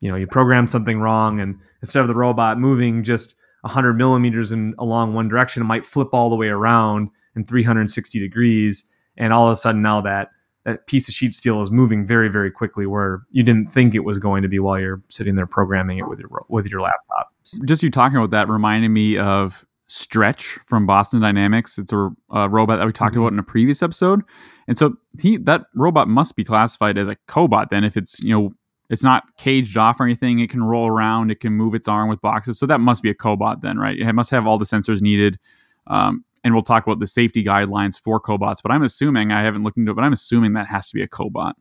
you 0.00 0.10
know 0.10 0.16
you 0.16 0.26
program 0.26 0.66
something 0.66 1.00
wrong 1.00 1.40
and 1.40 1.58
instead 1.82 2.00
of 2.00 2.08
the 2.08 2.14
robot 2.14 2.58
moving 2.58 3.02
just 3.02 3.36
100 3.62 3.94
millimeters 3.94 4.52
in 4.52 4.74
along 4.78 5.14
one 5.14 5.28
direction 5.28 5.62
it 5.62 5.66
might 5.66 5.86
flip 5.86 6.08
all 6.12 6.30
the 6.30 6.36
way 6.36 6.48
around 6.48 7.10
in 7.36 7.44
360 7.44 8.18
degrees. 8.18 8.90
And 9.16 9.32
all 9.32 9.46
of 9.46 9.52
a 9.52 9.56
sudden 9.56 9.82
now 9.82 10.00
that 10.00 10.30
that 10.64 10.86
piece 10.86 11.08
of 11.08 11.14
sheet 11.14 11.34
steel 11.34 11.60
is 11.60 11.70
moving 11.70 12.04
very 12.04 12.28
very 12.28 12.50
quickly 12.50 12.86
where 12.86 13.22
you 13.30 13.42
didn't 13.42 13.66
think 13.66 13.94
it 13.94 14.04
was 14.04 14.18
going 14.18 14.42
to 14.42 14.48
be 14.48 14.58
while 14.58 14.80
you're 14.80 15.02
sitting 15.08 15.36
there 15.36 15.46
programming 15.46 15.98
it 15.98 16.08
with 16.08 16.18
your 16.18 16.44
with 16.48 16.66
your 16.66 16.80
laptop. 16.80 17.32
Just 17.64 17.82
you 17.82 17.90
talking 17.90 18.16
about 18.16 18.30
that 18.30 18.48
reminded 18.48 18.88
me 18.88 19.16
of 19.16 19.64
stretch 19.88 20.58
from 20.66 20.84
boston 20.84 21.20
dynamics. 21.20 21.78
It's 21.78 21.92
a, 21.92 22.10
a 22.30 22.48
robot 22.48 22.78
that 22.78 22.86
we 22.86 22.92
talked 22.92 23.12
mm-hmm. 23.12 23.20
about 23.20 23.32
in 23.32 23.38
a 23.38 23.44
previous 23.44 23.82
episode. 23.82 24.22
And 24.66 24.76
so 24.76 24.96
he 25.20 25.36
that 25.38 25.66
robot 25.74 26.08
must 26.08 26.34
be 26.34 26.42
classified 26.42 26.98
as 26.98 27.08
a 27.08 27.16
cobot 27.28 27.68
then 27.70 27.84
if 27.84 27.96
it's 27.96 28.20
you 28.20 28.30
know 28.30 28.52
it's 28.88 29.02
not 29.02 29.24
caged 29.36 29.76
off 29.76 30.00
or 30.00 30.04
anything. 30.04 30.38
It 30.38 30.50
can 30.50 30.62
roll 30.62 30.88
around. 30.88 31.30
It 31.30 31.40
can 31.40 31.52
move 31.52 31.74
its 31.74 31.88
arm 31.88 32.08
with 32.08 32.20
boxes. 32.20 32.58
So 32.58 32.66
that 32.66 32.80
must 32.80 33.02
be 33.02 33.10
a 33.10 33.14
cobot 33.14 33.60
then, 33.60 33.78
right? 33.78 33.98
It 33.98 34.12
must 34.12 34.30
have 34.30 34.46
all 34.46 34.58
the 34.58 34.64
sensors 34.64 35.00
needed. 35.00 35.38
Um, 35.86 36.24
and 36.44 36.54
we'll 36.54 36.62
talk 36.62 36.86
about 36.86 37.00
the 37.00 37.06
safety 37.06 37.42
guidelines 37.42 37.98
for 37.98 38.20
cobots. 38.20 38.58
But 38.62 38.70
I'm 38.70 38.82
assuming 38.82 39.32
I 39.32 39.42
haven't 39.42 39.64
looked 39.64 39.76
into 39.76 39.90
it, 39.90 39.94
but 39.94 40.04
I'm 40.04 40.12
assuming 40.12 40.52
that 40.52 40.68
has 40.68 40.88
to 40.88 40.94
be 40.94 41.02
a 41.02 41.08
cobot. 41.08 41.54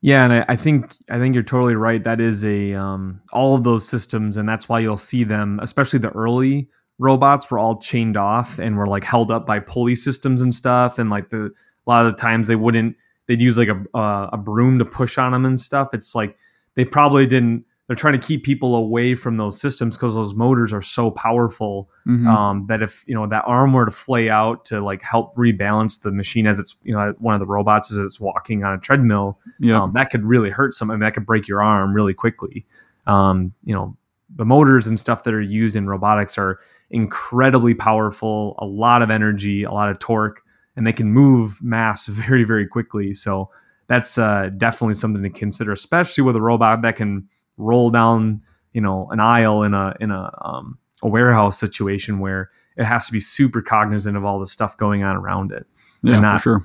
Yeah, 0.00 0.24
and 0.24 0.32
I, 0.32 0.44
I 0.50 0.56
think 0.56 0.94
I 1.10 1.18
think 1.18 1.34
you're 1.34 1.42
totally 1.42 1.74
right. 1.74 2.02
That 2.04 2.20
is 2.20 2.44
a 2.44 2.74
um, 2.74 3.20
all 3.32 3.56
of 3.56 3.64
those 3.64 3.86
systems, 3.86 4.36
and 4.36 4.48
that's 4.48 4.68
why 4.68 4.78
you'll 4.78 4.96
see 4.96 5.24
them, 5.24 5.58
especially 5.60 5.98
the 5.98 6.10
early 6.10 6.68
robots, 6.98 7.50
were 7.50 7.58
all 7.58 7.80
chained 7.80 8.16
off 8.16 8.60
and 8.60 8.76
were 8.76 8.86
like 8.86 9.02
held 9.02 9.32
up 9.32 9.44
by 9.44 9.58
pulley 9.58 9.96
systems 9.96 10.40
and 10.40 10.54
stuff. 10.54 11.00
And 11.00 11.10
like 11.10 11.30
the 11.30 11.46
a 11.46 11.90
lot 11.90 12.06
of 12.06 12.12
the 12.12 12.20
times 12.20 12.46
they 12.46 12.54
wouldn't 12.54 12.96
they'd 13.26 13.42
use 13.42 13.58
like 13.58 13.68
a 13.68 13.84
uh, 13.96 14.30
a 14.32 14.38
broom 14.38 14.78
to 14.78 14.84
push 14.84 15.18
on 15.18 15.32
them 15.32 15.44
and 15.44 15.60
stuff. 15.60 15.88
It's 15.92 16.14
like 16.14 16.36
they 16.78 16.84
probably 16.84 17.26
didn't 17.26 17.64
they're 17.88 17.96
trying 17.96 18.18
to 18.20 18.24
keep 18.24 18.44
people 18.44 18.76
away 18.76 19.14
from 19.14 19.38
those 19.38 19.58
systems 19.60 19.96
because 19.96 20.14
those 20.14 20.34
motors 20.34 20.72
are 20.74 20.82
so 20.82 21.10
powerful 21.10 21.90
mm-hmm. 22.06 22.28
um, 22.28 22.66
that 22.68 22.82
if 22.82 23.02
you 23.08 23.14
know 23.14 23.26
that 23.26 23.42
arm 23.46 23.72
were 23.72 23.84
to 23.84 23.90
flay 23.90 24.30
out 24.30 24.64
to 24.66 24.80
like 24.80 25.02
help 25.02 25.34
rebalance 25.34 26.02
the 26.02 26.12
machine 26.12 26.46
as 26.46 26.60
it's 26.60 26.76
you 26.84 26.94
know 26.94 27.14
one 27.18 27.34
of 27.34 27.40
the 27.40 27.46
robots 27.46 27.90
as 27.90 27.98
it's 27.98 28.20
walking 28.20 28.62
on 28.62 28.74
a 28.74 28.78
treadmill, 28.78 29.40
yeah. 29.58 29.82
um, 29.82 29.92
that 29.94 30.10
could 30.10 30.24
really 30.24 30.50
hurt 30.50 30.72
someone. 30.72 31.00
that 31.00 31.14
could 31.14 31.26
break 31.26 31.48
your 31.48 31.60
arm 31.60 31.92
really 31.92 32.14
quickly. 32.14 32.64
Um, 33.08 33.54
you 33.64 33.74
know 33.74 33.96
the 34.36 34.44
motors 34.44 34.86
and 34.86 35.00
stuff 35.00 35.24
that 35.24 35.34
are 35.34 35.40
used 35.40 35.74
in 35.74 35.88
robotics 35.88 36.38
are 36.38 36.60
incredibly 36.90 37.74
powerful, 37.74 38.54
a 38.58 38.66
lot 38.66 39.02
of 39.02 39.10
energy, 39.10 39.64
a 39.64 39.72
lot 39.72 39.88
of 39.88 39.98
torque, 39.98 40.42
and 40.76 40.86
they 40.86 40.92
can 40.92 41.10
move 41.10 41.60
mass 41.60 42.06
very 42.06 42.44
very 42.44 42.68
quickly. 42.68 43.14
So 43.14 43.50
that's 43.88 44.18
uh, 44.18 44.50
definitely 44.56 44.94
something 44.94 45.22
to 45.22 45.30
consider, 45.30 45.72
especially 45.72 46.22
with 46.22 46.36
a 46.36 46.40
robot 46.40 46.82
that 46.82 46.96
can 46.96 47.28
roll 47.56 47.90
down 47.90 48.42
you 48.72 48.80
know 48.80 49.08
an 49.10 49.20
aisle 49.20 49.62
in 49.62 49.74
a 49.74 49.94
in 50.00 50.10
a 50.10 50.32
um, 50.40 50.78
a 51.02 51.08
warehouse 51.08 51.58
situation 51.58 52.20
where 52.20 52.50
it 52.76 52.84
has 52.84 53.06
to 53.06 53.12
be 53.12 53.20
super 53.20 53.60
cognizant 53.60 54.16
of 54.16 54.24
all 54.24 54.38
the 54.38 54.46
stuff 54.46 54.76
going 54.76 55.02
on 55.02 55.16
around 55.16 55.50
it 55.50 55.66
yeah, 56.02 56.14
and 56.14 56.22
not 56.22 56.40
sure. 56.40 56.60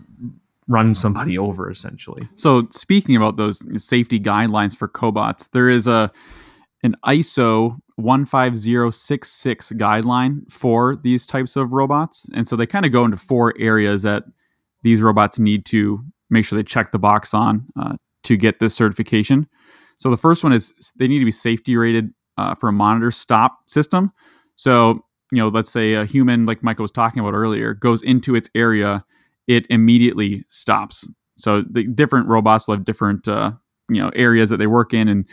run 0.68 0.94
somebody 0.94 1.38
over 1.38 1.70
essentially. 1.70 2.28
So 2.36 2.68
speaking 2.70 3.16
about 3.16 3.38
those 3.38 3.64
safety 3.84 4.20
guidelines 4.20 4.76
for 4.76 4.88
cobots, 4.88 5.50
there 5.50 5.70
is 5.70 5.88
a 5.88 6.12
an 6.84 6.96
ISO 7.06 7.80
15066 7.98 9.72
guideline 9.74 10.52
for 10.52 10.96
these 10.96 11.26
types 11.26 11.56
of 11.56 11.72
robots. 11.72 12.30
And 12.34 12.48
so 12.48 12.56
they 12.56 12.66
kind 12.66 12.86
of 12.86 12.92
go 12.92 13.06
into 13.06 13.18
four 13.18 13.54
areas 13.58 14.04
that 14.04 14.26
these 14.82 15.02
robots 15.02 15.40
need 15.40 15.66
to 15.68 16.04
make 16.34 16.46
sure 16.46 16.58
they 16.58 16.64
check 16.64 16.92
the 16.92 17.00
box 17.00 17.34
on 17.34 17.68
uh, 17.80 17.96
to 18.24 18.36
get 18.36 18.60
this 18.60 18.76
certification. 18.76 19.48
So 19.98 20.10
the 20.10 20.18
first 20.18 20.44
one 20.44 20.54
is 20.54 20.74
they 20.98 21.08
need 21.08 21.20
to 21.20 21.26
be 21.26 21.32
safety 21.32 21.78
rated 21.78 22.10
uh, 22.38 22.56
for 22.56 22.70
a 22.70 22.74
monitor 22.74 23.12
stop 23.12 23.60
system. 23.68 24.12
So 24.56 25.06
you 25.32 25.40
know, 25.40 25.48
let's 25.48 25.72
say 25.72 25.94
a 25.94 26.06
human, 26.06 26.46
like 26.46 26.62
Michael 26.62 26.84
was 26.84 26.92
talking 26.92 27.20
about 27.20 27.34
earlier, 27.34 27.74
goes 27.74 28.04
into 28.04 28.36
its 28.36 28.52
area, 28.54 29.04
it 29.48 29.66
immediately 29.70 30.44
stops. 30.48 31.10
So 31.38 31.64
the 31.64 31.88
different 31.88 32.28
robots 32.28 32.68
will 32.68 32.76
have 32.76 32.86
different 32.86 33.28
uh, 33.28 33.54
you 33.90 34.02
know 34.02 34.12
areas 34.16 34.50
that 34.50 34.58
they 34.58 34.68
work 34.68 34.94
in 34.94 35.08
and 35.08 35.28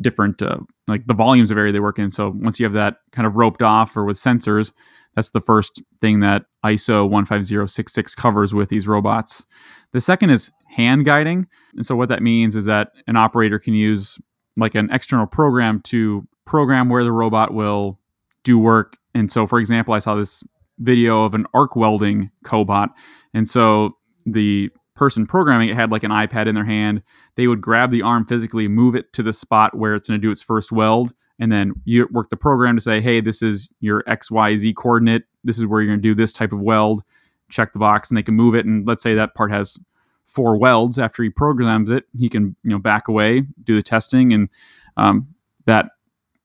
different 0.00 0.40
uh, 0.42 0.58
like 0.86 1.06
the 1.06 1.14
volumes 1.14 1.50
of 1.50 1.58
area 1.58 1.72
they 1.72 1.80
work 1.80 1.98
in. 1.98 2.10
So 2.10 2.30
once 2.30 2.60
you 2.60 2.64
have 2.64 2.74
that 2.74 2.98
kind 3.12 3.26
of 3.26 3.36
roped 3.36 3.62
off 3.62 3.96
or 3.96 4.04
with 4.04 4.16
sensors, 4.16 4.72
that's 5.14 5.30
the 5.30 5.40
first 5.40 5.82
thing 6.00 6.20
that 6.20 6.44
ISO 6.64 7.08
15066 7.08 8.14
covers 8.14 8.54
with 8.54 8.68
these 8.68 8.86
robots. 8.86 9.46
The 9.92 10.00
second 10.00 10.30
is 10.30 10.52
hand 10.76 11.04
guiding. 11.04 11.48
And 11.76 11.84
so 11.84 11.96
what 11.96 12.08
that 12.08 12.22
means 12.22 12.56
is 12.56 12.66
that 12.66 12.92
an 13.06 13.16
operator 13.16 13.58
can 13.58 13.74
use 13.74 14.20
like 14.56 14.74
an 14.74 14.90
external 14.90 15.26
program 15.26 15.80
to 15.82 16.26
program 16.44 16.88
where 16.88 17.04
the 17.04 17.12
robot 17.12 17.52
will 17.52 17.98
do 18.44 18.58
work. 18.58 18.96
And 19.14 19.30
so, 19.30 19.46
for 19.46 19.58
example, 19.58 19.94
I 19.94 19.98
saw 19.98 20.14
this 20.14 20.42
video 20.78 21.24
of 21.24 21.34
an 21.34 21.46
arc 21.52 21.76
welding 21.76 22.30
cobot. 22.44 22.88
And 23.34 23.48
so 23.48 23.96
the 24.24 24.70
person 25.00 25.26
programming 25.26 25.70
it 25.70 25.76
had 25.76 25.90
like 25.90 26.02
an 26.02 26.10
iPad 26.10 26.46
in 26.46 26.54
their 26.54 26.66
hand. 26.66 27.02
They 27.36 27.46
would 27.46 27.62
grab 27.62 27.90
the 27.90 28.02
arm 28.02 28.26
physically, 28.26 28.68
move 28.68 28.94
it 28.94 29.14
to 29.14 29.22
the 29.22 29.32
spot 29.32 29.74
where 29.74 29.94
it's 29.94 30.08
going 30.08 30.20
to 30.20 30.26
do 30.26 30.30
its 30.30 30.42
first 30.42 30.72
weld. 30.72 31.14
And 31.38 31.50
then 31.50 31.72
you 31.84 32.06
work 32.10 32.28
the 32.28 32.36
program 32.36 32.76
to 32.76 32.82
say, 32.82 33.00
hey, 33.00 33.22
this 33.22 33.40
is 33.40 33.70
your 33.80 34.02
XYZ 34.02 34.76
coordinate. 34.76 35.22
This 35.42 35.56
is 35.56 35.64
where 35.64 35.80
you're 35.80 35.88
going 35.88 36.02
to 36.02 36.08
do 36.08 36.14
this 36.14 36.34
type 36.34 36.52
of 36.52 36.60
weld. 36.60 37.02
Check 37.50 37.72
the 37.72 37.78
box 37.78 38.10
and 38.10 38.16
they 38.16 38.22
can 38.22 38.34
move 38.34 38.54
it. 38.54 38.66
And 38.66 38.86
let's 38.86 39.02
say 39.02 39.14
that 39.14 39.34
part 39.34 39.50
has 39.50 39.78
four 40.26 40.56
welds 40.56 40.98
after 40.98 41.24
he 41.24 41.28
programs 41.28 41.90
it 41.90 42.04
he 42.16 42.28
can 42.28 42.54
you 42.62 42.70
know 42.70 42.78
back 42.78 43.08
away 43.08 43.42
do 43.64 43.74
the 43.74 43.82
testing. 43.82 44.32
And 44.32 44.48
um, 44.96 45.34
that 45.66 45.90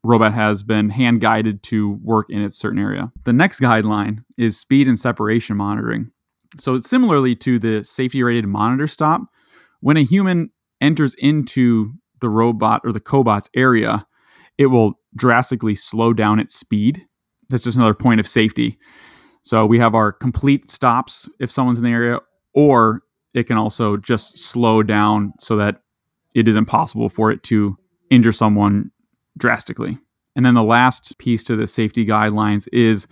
robot 0.04 0.34
has 0.34 0.64
been 0.64 0.90
hand 0.90 1.22
guided 1.22 1.64
to 1.64 2.00
work 2.04 2.28
in 2.30 2.42
its 2.42 2.58
certain 2.58 2.80
area. 2.80 3.12
The 3.24 3.34
next 3.34 3.60
guideline 3.60 4.24
is 4.38 4.60
speed 4.60 4.88
and 4.88 5.00
separation 5.00 5.58
monitoring. 5.58 6.12
So 6.58 6.76
it's 6.76 6.90
similarly 6.90 7.36
to 7.38 7.60
the 7.60 7.84
safety 7.84 8.24
rated 8.24 8.46
monitor 8.46 8.88
stop. 8.88 9.22
When 9.82 9.98
a 9.98 10.04
human 10.04 10.52
enters 10.82 11.16
into 11.16 11.94
the 12.22 12.30
robot 12.30 12.82
or 12.84 12.92
the 12.92 13.00
cobot's 13.00 13.50
area 13.56 14.08
it 14.58 14.68
will 14.68 15.00
drastically 15.16 15.76
slow 15.76 16.14
down 16.14 16.40
its 16.40 16.56
speed. 16.56 17.08
That's 17.50 17.64
just 17.64 17.78
another 17.78 17.94
point 17.94 18.20
of 18.20 18.28
safety 18.28 18.78
so 19.46 19.66
we 19.66 19.78
have 19.78 19.94
our 19.94 20.12
complete 20.12 20.72
stops 20.72 21.30
if 21.40 21.52
someone's 21.52 21.78
in 21.78 21.86
the 21.86 21.92
area 21.92 22.20
or 22.54 23.04
it 23.36 23.44
can 23.44 23.58
also 23.58 23.96
just 23.96 24.40
slow 24.40 24.82
down 24.82 25.34
so 25.40 25.56
that 25.58 25.82
it 26.34 26.48
is 26.48 26.56
impossible 26.56 27.10
for 27.10 27.30
it 27.30 27.44
to 27.44 27.78
injure 28.10 28.32
someone 28.32 28.92
drastically. 29.38 30.00
And 30.36 30.46
then 30.46 30.56
the 30.56 30.64
last 30.64 31.18
piece 31.20 31.44
to 31.46 31.56
the 31.56 31.68
safety 31.68 32.06
guidelines 32.06 32.68
is 32.74 33.08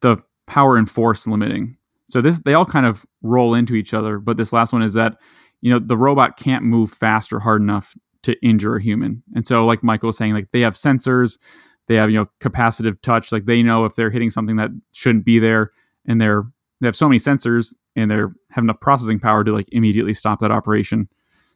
the 0.00 0.18
power 0.46 0.76
and 0.76 0.88
force 0.90 1.26
limiting. 1.26 1.76
So 2.06 2.20
this 2.20 2.38
they 2.38 2.54
all 2.54 2.64
kind 2.64 2.86
of 2.86 3.04
roll 3.22 3.54
into 3.54 3.74
each 3.74 3.92
other, 3.92 4.18
but 4.18 4.36
this 4.38 4.52
last 4.52 4.72
one 4.72 4.82
is 4.82 4.94
that 4.94 5.18
you 5.60 5.70
know 5.70 5.78
the 5.78 5.96
robot 5.96 6.38
can't 6.38 6.64
move 6.64 6.90
fast 6.90 7.32
or 7.32 7.40
hard 7.40 7.60
enough 7.60 7.94
to 8.22 8.34
injure 8.42 8.76
a 8.76 8.82
human. 8.82 9.22
And 9.34 9.46
so 9.46 9.66
like 9.66 9.82
Michael 9.82 10.08
was 10.08 10.16
saying 10.16 10.32
like 10.32 10.50
they 10.50 10.60
have 10.60 10.74
sensors, 10.74 11.38
they 11.86 11.96
have 11.96 12.10
you 12.10 12.18
know 12.18 12.26
capacitive 12.40 13.00
touch, 13.00 13.32
like 13.32 13.44
they 13.44 13.62
know 13.62 13.84
if 13.84 13.94
they're 13.94 14.10
hitting 14.10 14.30
something 14.30 14.56
that 14.56 14.70
shouldn't 14.92 15.24
be 15.24 15.38
there 15.38 15.72
and 16.06 16.20
they're 16.20 16.44
they 16.80 16.88
have 16.88 16.96
so 16.96 17.08
many 17.08 17.18
sensors 17.18 17.76
and 17.96 18.10
they're 18.10 18.34
have 18.50 18.64
enough 18.64 18.80
processing 18.80 19.18
power 19.18 19.44
to 19.44 19.52
like 19.52 19.68
immediately 19.72 20.14
stop 20.14 20.40
that 20.40 20.50
operation. 20.50 21.08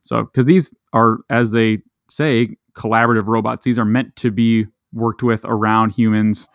So, 0.02 0.24
because 0.24 0.46
these 0.46 0.74
are, 0.92 1.18
as 1.28 1.52
they 1.52 1.78
say, 2.08 2.56
collaborative 2.74 3.26
robots, 3.26 3.64
these 3.64 3.78
are 3.78 3.84
meant 3.84 4.16
to 4.16 4.30
be 4.30 4.66
worked 4.92 5.22
with 5.22 5.44
around 5.44 5.90
humans. 5.90 6.48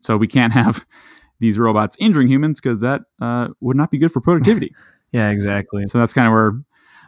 So 0.00 0.16
we 0.16 0.26
can't 0.26 0.52
have 0.52 0.86
these 1.40 1.58
robots 1.58 1.96
injuring 1.98 2.28
humans 2.28 2.60
because 2.60 2.80
that 2.80 3.02
uh, 3.20 3.48
would 3.60 3.76
not 3.76 3.90
be 3.90 3.98
good 3.98 4.12
for 4.12 4.20
productivity. 4.20 4.74
yeah, 5.12 5.30
exactly. 5.30 5.86
So 5.88 5.98
that's 5.98 6.14
kind 6.14 6.26
of 6.26 6.32
where 6.32 6.52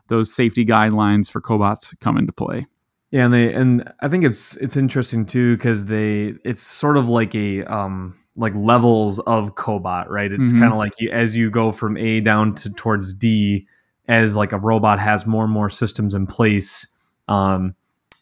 those 0.09 0.35
safety 0.35 0.65
guidelines 0.65 1.31
for 1.31 1.41
cobots 1.41 1.99
come 2.01 2.17
into 2.17 2.33
play. 2.33 2.67
Yeah, 3.13 3.27
and 3.27 3.35
they 3.35 3.53
and 3.53 3.93
I 4.01 4.09
think 4.09 4.25
it's 4.25 4.57
it's 4.57 4.77
interesting 4.77 5.27
too 5.27 5.55
because 5.57 5.85
they 5.85 6.35
it's 6.45 6.63
sort 6.63 6.97
of 6.97 7.11
like 7.11 7.35
a 7.35 7.63
um 7.65 8.17
like 8.37 8.55
levels 8.55 9.19
of 9.21 9.55
cobot 9.55 10.09
right 10.09 10.33
it's 10.33 10.53
mm-hmm. 10.53 10.61
kind 10.61 10.73
of 10.73 10.79
like 10.79 10.95
you 10.99 11.11
as 11.11 11.37
you 11.37 11.51
go 11.51 11.71
from 11.71 11.99
a 11.99 12.21
down 12.21 12.55
to 12.55 12.73
towards 12.73 13.13
d 13.13 13.67
as 14.09 14.35
like 14.35 14.53
a 14.53 14.59
robot 14.59 14.99
has 14.99 15.27
more 15.27 15.45
and 15.45 15.53
more 15.53 15.69
systems 15.69 16.15
in 16.15 16.27
place 16.27 16.97
um 17.29 17.75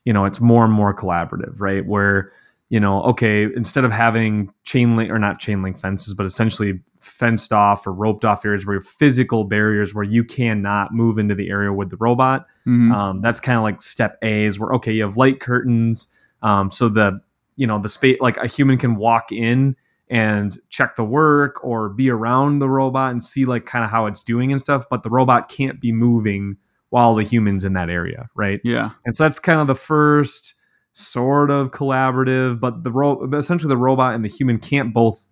you 0.05 0.13
know 0.13 0.25
it's 0.25 0.41
more 0.41 0.65
and 0.65 0.75
more 0.75 0.93
collaborative 0.93 1.61
right 1.61 1.87
where 1.87 2.33
you 2.71 2.81
know 2.81 3.03
okay 3.03 3.45
instead 3.55 3.85
of 3.85 3.93
having 3.93 4.51
chain 4.65 4.97
link 4.97 5.11
or 5.11 5.19
not 5.19 5.39
chain 5.39 5.63
link 5.63 5.77
fences 5.77 6.15
but 6.15 6.25
essentially 6.25 6.81
fenced 7.01 7.53
off 7.53 7.87
or 7.87 7.93
roped 7.93 8.25
off 8.25 8.47
areas 8.47 8.65
where 8.65 8.81
physical 8.81 9.45
barriers 9.45 9.95
where 9.95 10.05
you 10.05 10.25
cannot 10.25 10.95
move 10.95 11.19
into 11.19 11.35
the 11.35 11.51
area 11.51 11.73
with 11.73 11.91
the 11.91 11.97
robot 11.99 12.47
mm-hmm. 12.61 12.91
um, 12.93 13.21
that's 13.21 13.41
kind 13.41 13.59
of 13.59 13.63
like 13.63 13.83
step 13.83 14.17
a 14.23 14.45
is 14.45 14.59
where 14.59 14.73
okay 14.73 14.93
you 14.93 15.03
have 15.03 15.19
light 15.19 15.41
curtains 15.41 16.17
um, 16.43 16.71
so 16.71 16.89
the 16.89 17.21
you 17.57 17.67
know 17.67 17.79
the 17.79 17.89
space 17.89 18.19
like 18.21 18.39
a 18.39 18.47
human 18.47 18.79
can 18.79 18.97
walk 18.97 19.31
in 19.31 19.77
and 20.09 20.57
check 20.71 20.97
the 20.97 21.05
work 21.05 21.63
or 21.63 21.89
be 21.89 22.11
around 22.11 22.59
the 22.59 22.69
robot 22.69 23.13
and 23.13 23.23
see 23.23 23.45
like 23.45 23.67
kind 23.67 23.85
of 23.85 23.91
how 23.91 24.07
it's 24.07 24.25
doing 24.25 24.51
and 24.51 24.61
stuff 24.61 24.85
but 24.89 25.03
the 25.03 25.11
robot 25.11 25.49
can't 25.51 25.81
be 25.81 25.93
moving 25.93 26.57
while 26.89 27.15
the 27.15 27.23
humans 27.23 27.65
in 27.65 27.73
that 27.75 27.91
area 27.91 28.29
right 28.35 28.61
yeah 28.65 28.91
and 29.05 29.15
so 29.15 29.25
that's 29.25 29.39
kind 29.39 29.61
of 29.61 29.67
the 29.67 29.75
first 29.75 30.60
sort 31.01 31.51
of 31.51 31.71
collaborative 31.71 32.61
but 32.61 32.85
the 32.85 32.91
ro- 32.91 33.29
essentially 33.33 33.69
the 33.69 33.77
robot 33.77 34.15
and 34.15 34.25
the 34.25 34.29
human 34.29 34.59
can't 34.59 34.93
both 34.93 35.27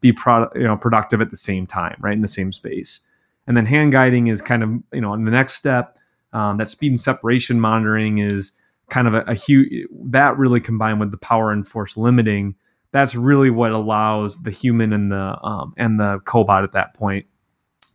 be 0.00 0.12
pro- 0.12 0.50
you 0.54 0.64
know 0.64 0.76
productive 0.76 1.20
at 1.20 1.30
the 1.30 1.36
same 1.36 1.66
time 1.66 1.96
right 2.00 2.14
in 2.14 2.20
the 2.20 2.28
same 2.28 2.52
space 2.52 3.06
and 3.46 3.56
then 3.56 3.66
hand 3.66 3.92
guiding 3.92 4.26
is 4.26 4.42
kind 4.42 4.62
of 4.62 4.70
you 4.92 5.00
know 5.00 5.14
in 5.14 5.24
the 5.24 5.30
next 5.30 5.54
step 5.54 5.96
um, 6.32 6.56
that 6.56 6.68
speed 6.68 6.88
and 6.88 7.00
separation 7.00 7.60
monitoring 7.60 8.18
is 8.18 8.60
kind 8.90 9.08
of 9.08 9.14
a, 9.14 9.20
a 9.22 9.34
huge 9.34 9.86
that 10.04 10.36
really 10.36 10.60
combined 10.60 11.00
with 11.00 11.10
the 11.10 11.16
power 11.16 11.50
and 11.50 11.66
force 11.66 11.96
limiting 11.96 12.54
that's 12.90 13.16
really 13.16 13.50
what 13.50 13.72
allows 13.72 14.42
the 14.44 14.50
human 14.50 14.92
and 14.92 15.10
the 15.10 15.38
um, 15.42 15.74
and 15.76 15.98
the 15.98 16.20
cobot 16.20 16.62
at 16.62 16.72
that 16.72 16.94
point 16.94 17.26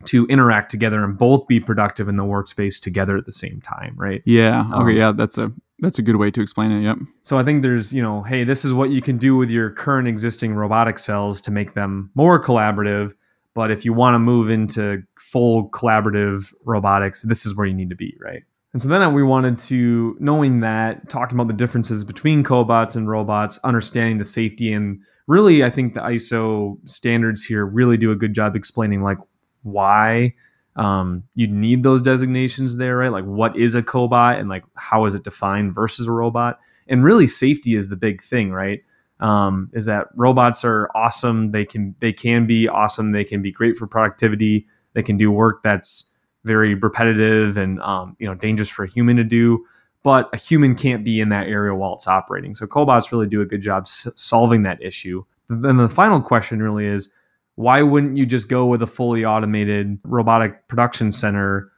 to 0.04 0.26
interact 0.26 0.70
together 0.70 1.04
and 1.04 1.18
both 1.18 1.46
be 1.46 1.60
productive 1.60 2.08
in 2.08 2.16
the 2.16 2.22
workspace 2.22 2.80
together 2.80 3.16
at 3.16 3.26
the 3.26 3.32
same 3.32 3.60
time, 3.60 3.94
right? 3.96 4.22
Yeah. 4.24 4.60
Okay. 4.60 4.74
Um, 4.74 4.96
yeah, 4.96 5.12
that's 5.12 5.38
a 5.38 5.52
that's 5.80 5.98
a 5.98 6.02
good 6.02 6.16
way 6.16 6.30
to 6.30 6.40
explain 6.40 6.72
it. 6.72 6.82
Yep. 6.82 6.98
So 7.22 7.38
I 7.38 7.42
think 7.42 7.62
there's 7.62 7.92
you 7.92 8.02
know, 8.02 8.22
hey, 8.22 8.44
this 8.44 8.64
is 8.64 8.72
what 8.72 8.90
you 8.90 9.00
can 9.00 9.18
do 9.18 9.36
with 9.36 9.50
your 9.50 9.70
current 9.70 10.08
existing 10.08 10.54
robotic 10.54 10.98
cells 10.98 11.40
to 11.42 11.50
make 11.50 11.74
them 11.74 12.10
more 12.14 12.42
collaborative, 12.42 13.14
But 13.54 13.70
if 13.70 13.84
you 13.84 13.92
want 13.92 14.14
to 14.14 14.18
move 14.18 14.48
into 14.48 15.02
full 15.18 15.68
collaborative 15.70 16.54
robotics, 16.64 17.22
this 17.22 17.44
is 17.44 17.56
where 17.56 17.66
you 17.66 17.74
need 17.74 17.90
to 17.90 17.96
be, 17.96 18.16
right? 18.20 18.44
And 18.72 18.80
so 18.80 18.88
then 18.88 19.12
we 19.12 19.24
wanted 19.24 19.58
to, 19.60 20.16
knowing 20.20 20.60
that, 20.60 21.08
talking 21.08 21.36
about 21.36 21.48
the 21.48 21.54
differences 21.54 22.04
between 22.04 22.44
cobots 22.44 22.94
and 22.94 23.08
robots, 23.08 23.58
understanding 23.64 24.18
the 24.18 24.24
safety, 24.24 24.72
and 24.72 25.00
really, 25.26 25.64
I 25.64 25.70
think 25.70 25.94
the 25.94 26.00
ISO 26.00 26.76
standards 26.88 27.44
here 27.44 27.66
really 27.66 27.96
do 27.96 28.12
a 28.12 28.16
good 28.16 28.32
job 28.32 28.54
explaining 28.54 29.02
like 29.02 29.18
why 29.62 30.34
um, 30.80 31.24
you 31.34 31.46
need 31.46 31.82
those 31.82 32.00
designations 32.00 32.78
there, 32.78 32.96
right? 32.96 33.12
Like 33.12 33.26
what 33.26 33.54
is 33.54 33.74
a 33.74 33.82
cobot 33.82 34.40
and 34.40 34.48
like 34.48 34.64
how 34.76 35.04
is 35.04 35.14
it 35.14 35.24
defined 35.24 35.74
versus 35.74 36.06
a 36.06 36.10
robot? 36.10 36.58
And 36.88 37.04
really, 37.04 37.26
safety 37.26 37.74
is 37.74 37.90
the 37.90 37.96
big 37.96 38.22
thing, 38.22 38.50
right? 38.50 38.80
Um, 39.20 39.68
is 39.74 39.84
that 39.84 40.08
robots 40.16 40.64
are 40.64 40.90
awesome. 40.94 41.50
They 41.50 41.66
can 41.66 41.94
they 42.00 42.14
can 42.14 42.46
be 42.46 42.66
awesome. 42.66 43.12
They 43.12 43.24
can 43.24 43.42
be 43.42 43.52
great 43.52 43.76
for 43.76 43.86
productivity. 43.86 44.66
They 44.94 45.02
can 45.02 45.18
do 45.18 45.30
work 45.30 45.62
that's 45.62 46.16
very 46.44 46.74
repetitive 46.74 47.58
and 47.58 47.78
um, 47.82 48.16
you 48.18 48.26
know 48.26 48.34
dangerous 48.34 48.70
for 48.70 48.84
a 48.84 48.88
human 48.88 49.16
to 49.18 49.24
do. 49.24 49.66
But 50.02 50.30
a 50.32 50.38
human 50.38 50.76
can't 50.76 51.04
be 51.04 51.20
in 51.20 51.28
that 51.28 51.46
area 51.46 51.74
while 51.74 51.92
it's 51.92 52.08
operating. 52.08 52.54
So 52.54 52.66
cobots 52.66 53.12
really 53.12 53.26
do 53.26 53.42
a 53.42 53.46
good 53.46 53.60
job 53.60 53.82
s- 53.82 54.08
solving 54.16 54.62
that 54.62 54.82
issue. 54.82 55.24
Then 55.50 55.76
the 55.76 55.90
final 55.90 56.22
question 56.22 56.62
really 56.62 56.86
is 56.86 57.12
why 57.54 57.82
wouldn't 57.82 58.16
you 58.16 58.26
just 58.26 58.48
go 58.48 58.66
with 58.66 58.82
a 58.82 58.86
fully 58.86 59.24
automated 59.24 59.98
robotic 60.04 60.68
production 60.68 61.12
center? 61.12 61.70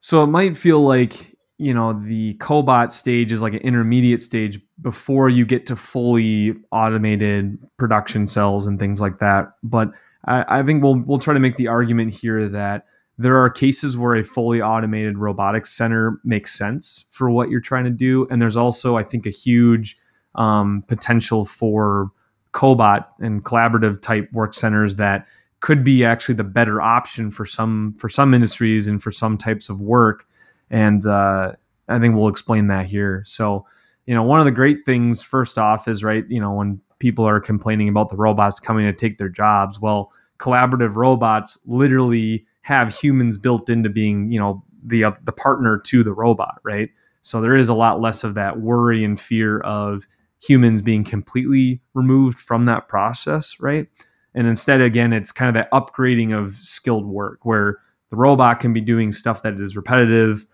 So 0.00 0.22
it 0.22 0.28
might 0.28 0.56
feel 0.56 0.80
like 0.80 1.36
you 1.58 1.72
know 1.72 1.92
the 1.92 2.34
cobot 2.34 2.90
stage 2.90 3.32
is 3.32 3.40
like 3.42 3.54
an 3.54 3.60
intermediate 3.60 4.22
stage 4.22 4.60
before 4.80 5.28
you 5.28 5.46
get 5.46 5.66
to 5.66 5.76
fully 5.76 6.54
automated 6.70 7.58
production 7.76 8.26
cells 8.26 8.66
and 8.66 8.78
things 8.78 9.00
like 9.00 9.18
that. 9.18 9.52
But 9.62 9.90
I, 10.26 10.60
I 10.60 10.62
think 10.62 10.82
we'll 10.82 10.98
we'll 10.98 11.18
try 11.18 11.34
to 11.34 11.40
make 11.40 11.56
the 11.56 11.68
argument 11.68 12.14
here 12.14 12.48
that 12.48 12.86
there 13.18 13.36
are 13.38 13.48
cases 13.48 13.96
where 13.96 14.14
a 14.14 14.22
fully 14.22 14.60
automated 14.60 15.18
robotics 15.18 15.70
center 15.70 16.20
makes 16.22 16.56
sense 16.56 17.06
for 17.10 17.30
what 17.30 17.48
you're 17.48 17.60
trying 17.60 17.84
to 17.84 17.90
do. 17.90 18.26
And 18.30 18.42
there's 18.42 18.56
also, 18.56 18.96
I 18.96 19.02
think, 19.02 19.24
a 19.24 19.30
huge 19.30 19.96
um, 20.34 20.84
potential 20.86 21.44
for 21.44 22.10
cobot 22.56 23.04
and 23.20 23.44
collaborative 23.44 24.00
type 24.00 24.32
work 24.32 24.54
centers 24.54 24.96
that 24.96 25.26
could 25.60 25.84
be 25.84 26.04
actually 26.04 26.34
the 26.34 26.44
better 26.44 26.80
option 26.80 27.30
for 27.30 27.44
some 27.44 27.94
for 27.98 28.08
some 28.08 28.32
industries 28.32 28.86
and 28.86 29.02
for 29.02 29.12
some 29.12 29.36
types 29.36 29.68
of 29.68 29.80
work. 29.80 30.26
And 30.70 31.04
uh, 31.06 31.52
I 31.86 31.98
think 31.98 32.14
we'll 32.14 32.28
explain 32.28 32.68
that 32.68 32.86
here. 32.86 33.22
So, 33.26 33.66
you 34.06 34.14
know, 34.14 34.22
one 34.22 34.40
of 34.40 34.46
the 34.46 34.52
great 34.52 34.84
things, 34.86 35.22
first 35.22 35.58
off, 35.58 35.86
is 35.86 36.02
right. 36.02 36.24
You 36.28 36.40
know, 36.40 36.52
when 36.54 36.80
people 36.98 37.26
are 37.26 37.40
complaining 37.40 37.90
about 37.90 38.08
the 38.08 38.16
robots 38.16 38.58
coming 38.58 38.86
to 38.86 38.92
take 38.92 39.18
their 39.18 39.28
jobs, 39.28 39.78
well, 39.78 40.10
collaborative 40.38 40.96
robots 40.96 41.60
literally 41.66 42.46
have 42.62 42.98
humans 42.98 43.36
built 43.36 43.68
into 43.68 43.90
being, 43.90 44.32
you 44.32 44.40
know, 44.40 44.64
the 44.82 45.04
uh, 45.04 45.12
the 45.24 45.32
partner 45.32 45.78
to 45.78 46.02
the 46.02 46.12
robot, 46.12 46.58
right? 46.62 46.88
So 47.20 47.40
there 47.40 47.56
is 47.56 47.68
a 47.68 47.74
lot 47.74 48.00
less 48.00 48.24
of 48.24 48.34
that 48.34 48.60
worry 48.60 49.04
and 49.04 49.20
fear 49.20 49.60
of 49.60 50.06
humans 50.48 50.82
being 50.82 51.04
completely 51.04 51.80
removed 51.94 52.40
from 52.40 52.66
that 52.66 52.88
process, 52.88 53.60
right? 53.60 53.88
And 54.34 54.46
instead, 54.46 54.80
again, 54.80 55.12
it's 55.12 55.32
kind 55.32 55.48
of 55.48 55.54
that 55.54 55.70
upgrading 55.70 56.38
of 56.38 56.50
skilled 56.50 57.06
work 57.06 57.44
where 57.44 57.78
the 58.10 58.16
robot 58.16 58.60
can 58.60 58.72
be 58.72 58.80
doing 58.80 59.12
stuff 59.12 59.42
that 59.42 59.58
is 59.58 59.76
repetitive, 59.76 60.44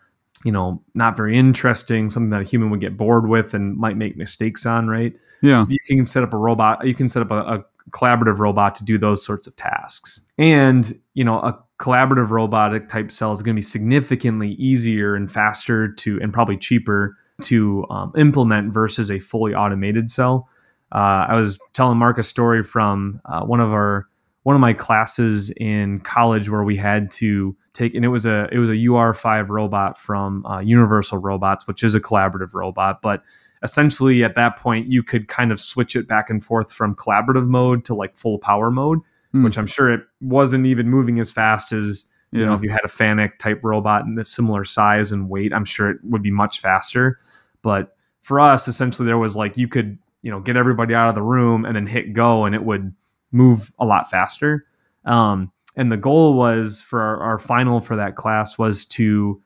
you 0.45 0.53
know, 0.53 0.83
not 0.95 1.17
very 1.17 1.37
interesting, 1.37 2.09
something 2.09 2.31
that 2.31 2.41
a 2.41 2.45
human 2.45 2.71
would 2.71 2.81
get 2.81 2.97
bored 2.97 3.29
with 3.29 3.55
and 3.55 3.77
might 3.77 3.97
make 3.97 4.17
mistakes 4.17 4.65
on, 4.67 4.89
right? 4.89 5.15
Yeah. 5.43 5.67
You 5.69 5.79
can 5.87 6.05
set 6.05 6.23
up 6.23 6.33
a 6.33 6.39
robot, 6.39 6.87
you 6.87 6.95
can 6.95 7.09
set 7.09 7.23
up 7.23 7.31
a, 7.31 7.39
a 7.39 7.65
collaborative 7.91 8.39
robot 8.39 8.75
to 8.77 8.85
do 8.85 8.97
those 8.97 9.25
sorts 9.25 9.47
of 9.47 9.57
tasks. 9.57 10.25
And, 10.39 10.93
you 11.15 11.25
know, 11.25 11.41
a 11.41 11.59
collaborative 11.79 12.31
robotic 12.31 12.89
type 12.89 13.11
cell 13.11 13.33
is 13.33 13.43
going 13.43 13.55
to 13.55 13.59
be 13.59 13.63
significantly 13.63 14.53
easier 14.53 15.17
and 15.17 15.31
faster 15.31 15.93
to 15.93 16.21
and 16.21 16.33
probably 16.33 16.57
cheaper 16.57 17.17
to 17.45 17.87
um, 17.91 18.13
implement 18.17 18.73
versus 18.73 19.11
a 19.11 19.19
fully 19.19 19.55
automated 19.55 20.11
cell. 20.11 20.49
Uh, 20.91 21.27
I 21.29 21.37
was 21.37 21.59
telling 21.73 21.99
Mark 21.99 22.19
a 22.19 22.23
story 22.23 22.63
from 22.63 23.21
uh, 23.25 23.45
one 23.45 23.61
of 23.61 23.73
our 23.73 24.09
one 24.43 24.57
of 24.57 24.61
my 24.61 24.73
classes 24.73 25.51
in 25.51 26.01
college 26.01 26.51
where 26.51 26.65
we 26.65 26.77
had 26.77 27.11
to 27.13 27.57
take 27.73 27.95
and 27.95 28.05
it 28.05 28.09
was 28.09 28.27
a 28.27 28.49
it 28.53 28.59
was 28.59 28.71
a 28.71 28.75
UR5 28.75 29.49
robot 29.49 29.99
from 29.99 30.45
uh, 30.47 30.61
Universal 30.61 31.19
Robots, 31.19 31.67
which 31.67 31.83
is 31.83 31.95
a 31.95 32.01
collaborative 32.01 32.55
robot, 32.55 33.01
but 33.03 33.23
essentially 33.63 34.25
at 34.25 34.35
that 34.35 34.57
point 34.57 34.91
you 34.91 35.03
could 35.03 35.29
kind 35.29 35.53
of 35.53 35.61
switch 35.61 35.95
it 35.95 36.09
back 36.09 36.29
and 36.29 36.45
forth 36.45 36.73
from 36.73 36.97
collaborative 36.97 37.47
mode 37.47 37.85
to 37.85 37.95
like 37.95 38.17
full 38.17 38.37
power 38.39 38.73
mode 38.73 38.99
mm. 39.35 39.45
which 39.45 39.59
I'm 39.59 39.67
sure 39.67 39.91
it 39.91 40.03
wasn't 40.21 40.67
even 40.67 40.89
moving 40.89 41.19
as 41.21 41.31
fast 41.31 41.73
as 41.73 42.09
you 42.31 42.41
yeah. 42.41 42.47
know 42.47 42.55
if 42.55 42.63
you 42.63 42.71
had 42.71 42.85
a 42.85 42.89
Fanuc 42.89 43.39
type 43.39 43.61
robot 43.63 44.05
in 44.05 44.15
this 44.15 44.31
similar 44.31 44.65
size 44.65 45.13
and 45.13 45.29
weight. 45.29 45.53
I'm 45.53 45.65
sure 45.65 45.91
it 45.91 45.99
would 46.03 46.23
be 46.23 46.31
much 46.31 46.61
faster. 46.61 47.19
But 47.63 47.97
for 48.21 48.41
us, 48.41 48.69
essentially, 48.69 49.07
there 49.07 49.19
was 49.19 49.37
like 49.37 49.57
you 49.57 49.69
could 49.69 49.99
you 50.23 50.31
know 50.31 50.41
get 50.41 50.57
everybody 50.57 50.95
out 50.95 51.09
of 51.09 51.15
the 51.15 51.23
room 51.23 51.65
and 51.65 51.75
then 51.77 51.87
hit 51.87 52.13
go, 52.13 52.45
and 52.45 52.55
it 52.55 52.65
would 52.65 52.95
move 53.33 53.73
a 53.79 53.85
lot 53.85 54.09
faster. 54.11 54.67
Um, 55.05 55.53
and 55.77 55.91
the 55.91 55.97
goal 55.97 56.35
was 56.35 56.83
for 56.83 57.01
our, 57.01 57.23
our 57.23 57.39
final 57.39 57.81
for 57.81 57.97
that 57.97 58.15
class 58.15 58.59
was 58.59 58.85
to 58.87 59.41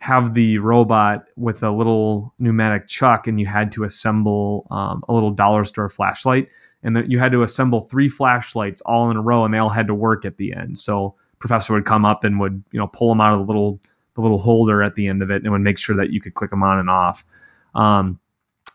have 0.00 0.34
the 0.34 0.58
robot 0.58 1.24
with 1.36 1.62
a 1.62 1.70
little 1.70 2.34
pneumatic 2.38 2.86
chuck 2.88 3.26
and 3.26 3.40
you 3.40 3.46
had 3.46 3.72
to 3.72 3.84
assemble 3.84 4.66
um, 4.70 5.02
a 5.08 5.12
little 5.12 5.30
dollar 5.30 5.64
store 5.64 5.88
flashlight. 5.88 6.48
And 6.82 6.96
that 6.96 7.10
you 7.10 7.18
had 7.18 7.32
to 7.32 7.42
assemble 7.42 7.80
three 7.80 8.08
flashlights 8.08 8.80
all 8.82 9.10
in 9.10 9.16
a 9.16 9.20
row 9.20 9.44
and 9.44 9.52
they 9.52 9.58
all 9.58 9.70
had 9.70 9.88
to 9.88 9.94
work 9.94 10.24
at 10.24 10.36
the 10.36 10.52
end. 10.52 10.78
So 10.78 11.16
professor 11.40 11.72
would 11.72 11.84
come 11.84 12.04
up 12.04 12.22
and 12.22 12.38
would 12.38 12.62
you 12.70 12.78
know 12.78 12.86
pull 12.86 13.08
them 13.08 13.20
out 13.20 13.32
of 13.32 13.40
the 13.40 13.44
little 13.44 13.80
the 14.14 14.20
little 14.20 14.38
holder 14.38 14.82
at 14.82 14.94
the 14.94 15.08
end 15.08 15.22
of 15.22 15.30
it 15.30 15.42
and 15.42 15.52
would 15.52 15.60
make 15.60 15.78
sure 15.78 15.96
that 15.96 16.10
you 16.10 16.20
could 16.20 16.34
click 16.34 16.50
them 16.50 16.62
on 16.62 16.78
and 16.78 16.90
off 16.90 17.24
um, 17.78 18.20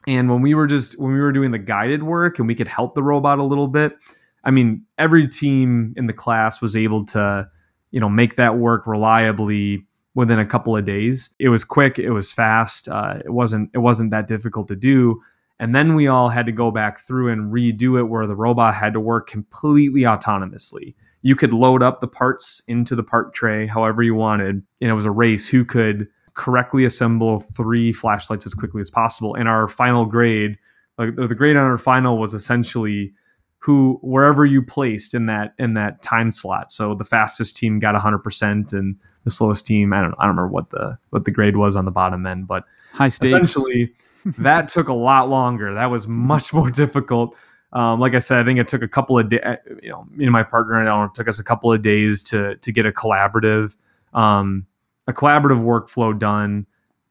and 0.08 0.30
when 0.30 0.42
we 0.42 0.54
were 0.54 0.68
just 0.68 1.00
when 1.00 1.14
we 1.14 1.20
were 1.20 1.32
doing 1.32 1.52
the 1.52 1.60
guided 1.60 2.04
work 2.04 2.40
and 2.40 2.48
we 2.48 2.56
could 2.56 2.68
help 2.68 2.96
the 2.96 3.04
robot 3.04 3.40
a 3.40 3.44
little 3.44 3.68
bit 3.68 3.98
i 4.44 4.52
mean 4.52 4.84
every 4.98 5.28
team 5.28 5.94
in 5.96 6.08
the 6.08 6.14
class 6.14 6.62
was 6.62 6.76
able 6.76 7.06
to 7.06 7.50
you 7.92 8.00
know 8.00 8.10
make 8.10 8.36
that 8.36 8.58
work 8.58 8.88
reliably 8.88 9.86
within 10.16 10.40
a 10.40 10.46
couple 10.46 10.76
of 10.76 10.86
days 10.86 11.36
it 11.40 11.50
was 11.50 11.64
quick 11.64 12.00
it 12.00 12.12
was 12.12 12.34
fast 12.34 12.88
uh, 12.90 13.20
it 13.24 13.32
wasn't 13.32 13.70
it 13.74 13.80
wasn't 13.80 14.12
that 14.12 14.28
difficult 14.28 14.68
to 14.68 14.76
do 14.76 15.22
and 15.60 15.74
then 15.74 15.96
we 15.96 16.08
all 16.08 16.30
had 16.30 16.46
to 16.48 16.52
go 16.52 16.72
back 16.72 17.00
through 17.00 17.32
and 17.32 17.54
redo 17.54 18.00
it 18.00 18.04
where 18.04 18.28
the 18.28 18.36
robot 18.36 18.74
had 18.74 18.94
to 18.94 19.00
work 19.00 19.28
completely 19.28 20.02
autonomously. 20.02 20.96
You 21.22 21.36
could 21.36 21.54
load 21.54 21.82
up 21.82 22.02
the 22.02 22.08
parts 22.08 22.64
into 22.68 22.96
the 22.96 23.04
part 23.04 23.34
tray 23.34 23.68
however 23.68 24.04
you 24.04 24.16
wanted. 24.16 24.64
And 24.82 24.90
it 24.90 24.94
was 24.94 25.06
a 25.06 25.12
race 25.12 25.48
who 25.48 25.64
could 25.64 26.10
correctly 26.34 26.84
assemble 26.84 27.40
three 27.40 27.94
flashlights 27.94 28.46
as 28.46 28.54
quickly 28.54 28.82
as 28.82 28.90
possible. 28.90 29.36
And 29.36 29.48
our 29.48 29.68
final 29.68 30.06
grade, 30.06 30.58
like 30.98 31.16
the 31.16 31.36
grade 31.36 31.56
on 31.56 31.66
our 31.66 31.78
final 31.78 32.18
was 32.18 32.34
essentially 32.34 33.14
who 33.60 33.98
wherever 34.02 34.46
you 34.46 34.62
placed 34.62 35.14
in 35.14 35.28
that 35.28 35.54
in 35.58 35.74
that 35.76 36.02
time 36.02 36.32
slot. 36.32 36.72
So 36.72 36.96
the 36.96 37.06
fastest 37.06 37.56
team 37.56 37.80
got 37.80 37.96
100% 37.96 38.74
and 38.74 38.98
the 39.24 39.32
slowest 39.32 39.66
team, 39.66 39.94
I 39.94 40.02
don't 40.02 40.16
I 40.20 40.26
don't 40.26 40.36
remember 40.36 40.50
what 40.50 40.70
the 40.70 40.98
what 41.12 41.26
the 41.26 41.32
grade 41.32 41.56
was 41.56 41.76
on 41.76 41.86
the 41.86 41.92
bottom 41.92 42.26
end, 42.26 42.48
but 42.48 42.66
high 42.92 43.10
stakes. 43.10 43.32
Essentially, 43.32 43.94
that 44.26 44.70
took 44.70 44.90
a 44.90 44.94
lot 44.94 45.30
longer. 45.30 45.74
That 45.74 45.92
was 45.92 46.08
much 46.08 46.54
more 46.54 46.70
difficult. 46.70 47.36
Um, 47.72 48.00
like 48.00 48.14
I 48.14 48.20
said, 48.20 48.40
I 48.40 48.44
think 48.44 48.60
it 48.60 48.68
took 48.68 48.82
a 48.82 48.88
couple 48.88 49.18
of 49.18 49.30
days. 49.30 49.42
You 49.82 49.90
know, 49.90 50.08
me 50.12 50.26
and 50.26 50.34
my 50.34 50.44
partner, 50.44 50.80
and 50.80 50.90
I 50.90 50.98
know, 50.98 51.06
it 51.06 51.16
took 51.16 51.28
us 51.28 51.40
a 51.40 51.44
couple 51.44 51.72
of 51.72 51.82
days 51.82 52.22
to 52.24 52.58
to 52.58 52.72
get 52.72 52.86
a 52.86 52.92
collaborative 52.92 53.78
um, 54.14 54.68
a 55.08 55.14
collaborative 55.14 55.64
workflow 55.64 56.18
done. 56.18 56.66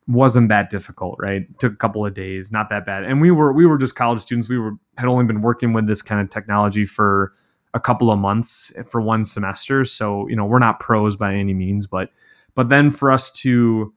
Wasn't 0.08 0.48
that 0.48 0.68
difficult, 0.70 1.16
right? 1.20 1.46
Took 1.58 1.72
a 1.72 1.76
couple 1.76 2.04
of 2.04 2.12
days, 2.14 2.50
not 2.50 2.68
that 2.70 2.84
bad. 2.84 3.04
And 3.04 3.20
we 3.20 3.30
were 3.30 3.52
we 3.52 3.66
were 3.66 3.78
just 3.78 3.94
college 3.94 4.20
students. 4.20 4.48
We 4.48 4.58
were 4.58 4.72
had 4.98 5.06
only 5.06 5.24
been 5.24 5.42
working 5.42 5.72
with 5.72 5.86
this 5.86 6.02
kind 6.02 6.20
of 6.20 6.28
technology 6.28 6.84
for 6.84 7.32
a 7.74 7.80
couple 7.80 8.10
of 8.10 8.18
months 8.18 8.72
for 8.90 9.00
one 9.00 9.24
semester. 9.24 9.84
So 9.84 10.28
you 10.28 10.36
know, 10.36 10.44
we're 10.44 10.58
not 10.58 10.80
pros 10.80 11.16
by 11.16 11.34
any 11.34 11.54
means, 11.54 11.86
but 11.86 12.10
but 12.54 12.68
then 12.68 12.90
for 12.90 13.10
us 13.10 13.32
to 13.40 13.94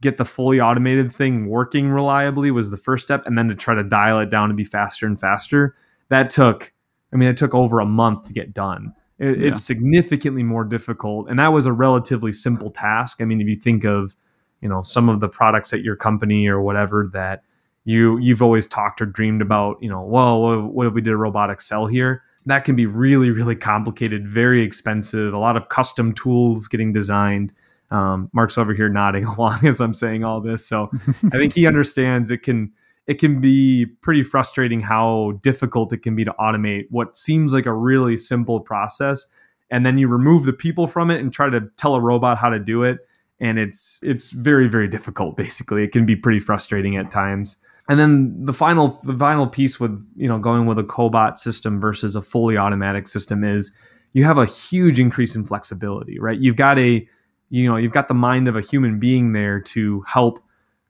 get 0.00 0.16
the 0.16 0.24
fully 0.24 0.60
automated 0.60 1.12
thing 1.12 1.46
working 1.46 1.90
reliably 1.90 2.50
was 2.50 2.70
the 2.70 2.76
first 2.76 3.04
step 3.04 3.26
and 3.26 3.36
then 3.36 3.48
to 3.48 3.54
try 3.54 3.74
to 3.74 3.82
dial 3.82 4.20
it 4.20 4.30
down 4.30 4.48
to 4.48 4.54
be 4.54 4.64
faster 4.64 5.06
and 5.06 5.20
faster 5.20 5.74
that 6.08 6.30
took 6.30 6.72
i 7.12 7.16
mean 7.16 7.28
it 7.28 7.36
took 7.36 7.54
over 7.54 7.80
a 7.80 7.86
month 7.86 8.26
to 8.26 8.32
get 8.32 8.54
done 8.54 8.94
it, 9.18 9.38
yeah. 9.38 9.48
it's 9.48 9.62
significantly 9.62 10.42
more 10.42 10.64
difficult 10.64 11.28
and 11.28 11.38
that 11.38 11.52
was 11.52 11.66
a 11.66 11.72
relatively 11.72 12.32
simple 12.32 12.70
task. 12.70 13.20
I 13.20 13.24
mean 13.24 13.40
if 13.40 13.48
you 13.48 13.56
think 13.56 13.84
of 13.84 14.14
you 14.60 14.68
know 14.68 14.82
some 14.82 15.08
of 15.08 15.20
the 15.20 15.28
products 15.28 15.72
at 15.72 15.82
your 15.82 15.96
company 15.96 16.48
or 16.48 16.60
whatever 16.60 17.08
that 17.12 17.42
you 17.84 18.18
you've 18.18 18.42
always 18.42 18.66
talked 18.66 19.00
or 19.00 19.06
dreamed 19.06 19.42
about 19.42 19.82
you 19.82 19.88
know 19.88 20.02
well 20.02 20.62
what, 20.62 20.86
if 20.86 20.94
we 20.94 21.00
did 21.00 21.12
a 21.12 21.16
robotic 21.16 21.60
cell 21.60 21.86
here? 21.86 22.22
That 22.46 22.64
can 22.64 22.76
be 22.76 22.86
really 22.86 23.30
really 23.30 23.56
complicated 23.56 24.26
very 24.26 24.62
expensive 24.62 25.34
a 25.34 25.38
lot 25.38 25.56
of 25.56 25.68
custom 25.68 26.12
tools 26.12 26.68
getting 26.68 26.92
designed. 26.92 27.52
Um, 27.90 28.28
Mark's 28.34 28.58
over 28.58 28.74
here 28.74 28.88
nodding 28.88 29.24
along 29.36 29.66
as 29.66 29.80
I'm 29.80 29.94
saying 29.94 30.24
all 30.24 30.40
this, 30.40 30.66
so 30.66 30.90
I 31.32 31.38
think 31.38 31.54
he 31.54 31.66
understands 31.66 32.30
it 32.30 32.42
can 32.42 32.72
it 33.08 33.18
can 33.18 33.40
be 33.40 33.86
pretty 34.02 34.22
frustrating 34.22 34.82
how 34.82 35.32
difficult 35.42 35.94
it 35.94 36.02
can 36.02 36.14
be 36.14 36.24
to 36.26 36.34
automate 36.38 36.84
what 36.90 37.16
seems 37.16 37.54
like 37.54 37.64
a 37.64 37.72
really 37.72 38.18
simple 38.18 38.60
process. 38.60 39.34
And 39.70 39.84
then 39.84 39.96
you 39.96 40.08
remove 40.08 40.44
the 40.44 40.52
people 40.52 40.86
from 40.86 41.10
it 41.10 41.18
and 41.18 41.32
try 41.32 41.48
to 41.48 41.62
tell 41.78 41.94
a 41.94 42.00
robot 42.00 42.36
how 42.36 42.50
to 42.50 42.58
do 42.58 42.82
it. 42.82 42.98
And 43.40 43.58
it's 43.58 44.00
it's 44.02 44.30
very 44.30 44.68
very 44.68 44.88
difficult 44.88 45.36
basically. 45.44 45.82
It 45.82 45.92
can 45.92 46.04
be 46.04 46.16
pretty 46.16 46.38
frustrating 46.38 46.96
at 46.96 47.10
times. 47.10 47.60
And 47.88 47.98
then 47.98 48.44
the 48.44 48.52
final 48.52 49.00
the 49.02 49.16
final 49.16 49.46
piece 49.46 49.80
with 49.80 50.06
you 50.14 50.28
know 50.28 50.38
going 50.38 50.66
with 50.66 50.78
a 50.78 50.84
cobot 50.84 51.38
system 51.38 51.80
versus 51.80 52.14
a 52.14 52.20
fully 52.20 52.58
automatic 52.58 53.08
system 53.08 53.42
is 53.42 53.74
you 54.12 54.24
have 54.24 54.36
a 54.36 54.44
huge 54.44 55.00
increase 55.00 55.34
in 55.34 55.44
flexibility 55.44 56.18
right? 56.20 56.38
You've 56.38 56.56
got 56.56 56.78
a 56.78 57.08
you 57.48 57.66
know 57.66 57.76
you've 57.76 57.92
got 57.92 58.08
the 58.08 58.14
mind 58.14 58.48
of 58.48 58.56
a 58.56 58.60
human 58.60 58.98
being 58.98 59.32
there 59.32 59.60
to 59.60 60.02
help 60.02 60.40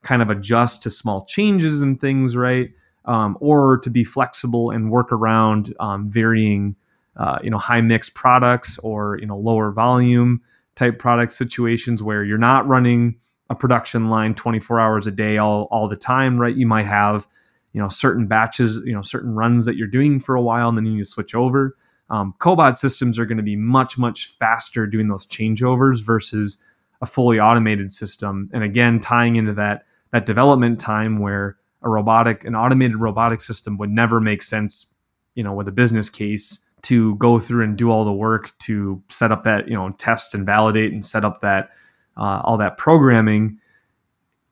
kind 0.03 0.23
of 0.23 0.31
adjust 0.31 0.83
to 0.85 0.91
small 0.91 1.25
changes 1.25 1.81
and 1.81 2.01
things 2.01 2.37
right? 2.37 2.71
Um, 3.05 3.39
or 3.41 3.79
to 3.79 3.91
be 3.91 4.05
flexible 4.05 4.71
and 4.71 4.91
work 4.91 5.13
around 5.13 5.73
um, 5.81 6.11
varying 6.11 6.77
uh, 7.17 7.39
you 7.43 7.51
know 7.51 7.59
high 7.59 7.81
mix 7.81 8.09
products 8.09 8.79
or 8.79 9.19
you 9.19 9.27
know 9.27 9.37
lower 9.37 9.73
volume 9.73 10.41
type 10.77 10.99
product 10.99 11.33
situations 11.33 12.03
where 12.03 12.23
you're 12.23 12.39
not 12.39 12.67
running 12.67 13.17
a 13.51 13.55
production 13.55 14.09
line 14.09 14.35
24 14.35 14.79
hours 14.79 15.07
a 15.07 15.11
day 15.11 15.37
all, 15.39 15.67
all 15.71 15.89
the 15.89 15.97
time 15.97 16.41
right? 16.41 16.55
You 16.55 16.67
might 16.67 16.87
have 16.87 17.27
you 17.73 17.81
know 17.81 17.89
certain 17.89 18.27
batches 18.27 18.83
you 18.85 18.95
know 18.95 19.03
certain 19.03 19.35
runs 19.35 19.65
that 19.67 19.77
you're 19.77 19.89
doing 19.89 20.21
for 20.21 20.37
a 20.37 20.43
while 20.43 20.69
and 20.69 20.79
then 20.79 20.87
you 20.87 20.93
need 20.93 20.99
to 20.99 21.05
switch 21.05 21.35
over. 21.35 21.77
Um, 22.11 22.35
cobot 22.39 22.77
systems 22.77 23.19
are 23.19 23.27
going 23.27 23.37
to 23.37 23.43
be 23.43 23.57
much 23.57 23.99
much 23.99 24.27
faster 24.27 24.87
doing 24.87 25.09
those 25.09 25.27
changeovers 25.27 26.05
versus 26.05 26.63
a 27.01 27.07
fully 27.07 27.39
automated 27.39 27.93
system. 27.93 28.49
And 28.53 28.63
again 28.63 29.01
tying 29.01 29.37
into 29.37 29.53
that 29.55 29.85
that 30.13 30.27
development 30.27 30.81
time 30.81 31.19
where 31.19 31.57
a 31.83 31.89
robotic 31.89 32.45
an 32.45 32.55
automated 32.55 32.99
robotic 32.99 33.41
system 33.41 33.79
would 33.79 33.91
never 33.91 34.21
make 34.21 34.43
sense 34.43 34.97
you 35.35 35.45
know 35.45 35.53
with 35.53 35.69
a 35.69 35.73
business 35.73 36.11
case 36.11 36.65
to 36.83 37.17
go 37.17 37.39
through 37.39 37.65
and 37.65 37.77
do 37.77 37.91
all 37.91 38.05
the 38.05 38.13
work 38.13 38.57
to 38.59 39.03
set 39.09 39.33
up 39.33 39.45
that 39.45 39.69
you 39.69 39.75
know 39.75 39.91
test 39.91 40.35
and 40.35 40.47
validate 40.47 40.93
and 40.93 41.05
set 41.05 41.25
up 41.25 41.41
that 41.41 41.71
uh, 42.17 42.41
all 42.45 42.57
that 42.57 42.77
programming 42.77 43.59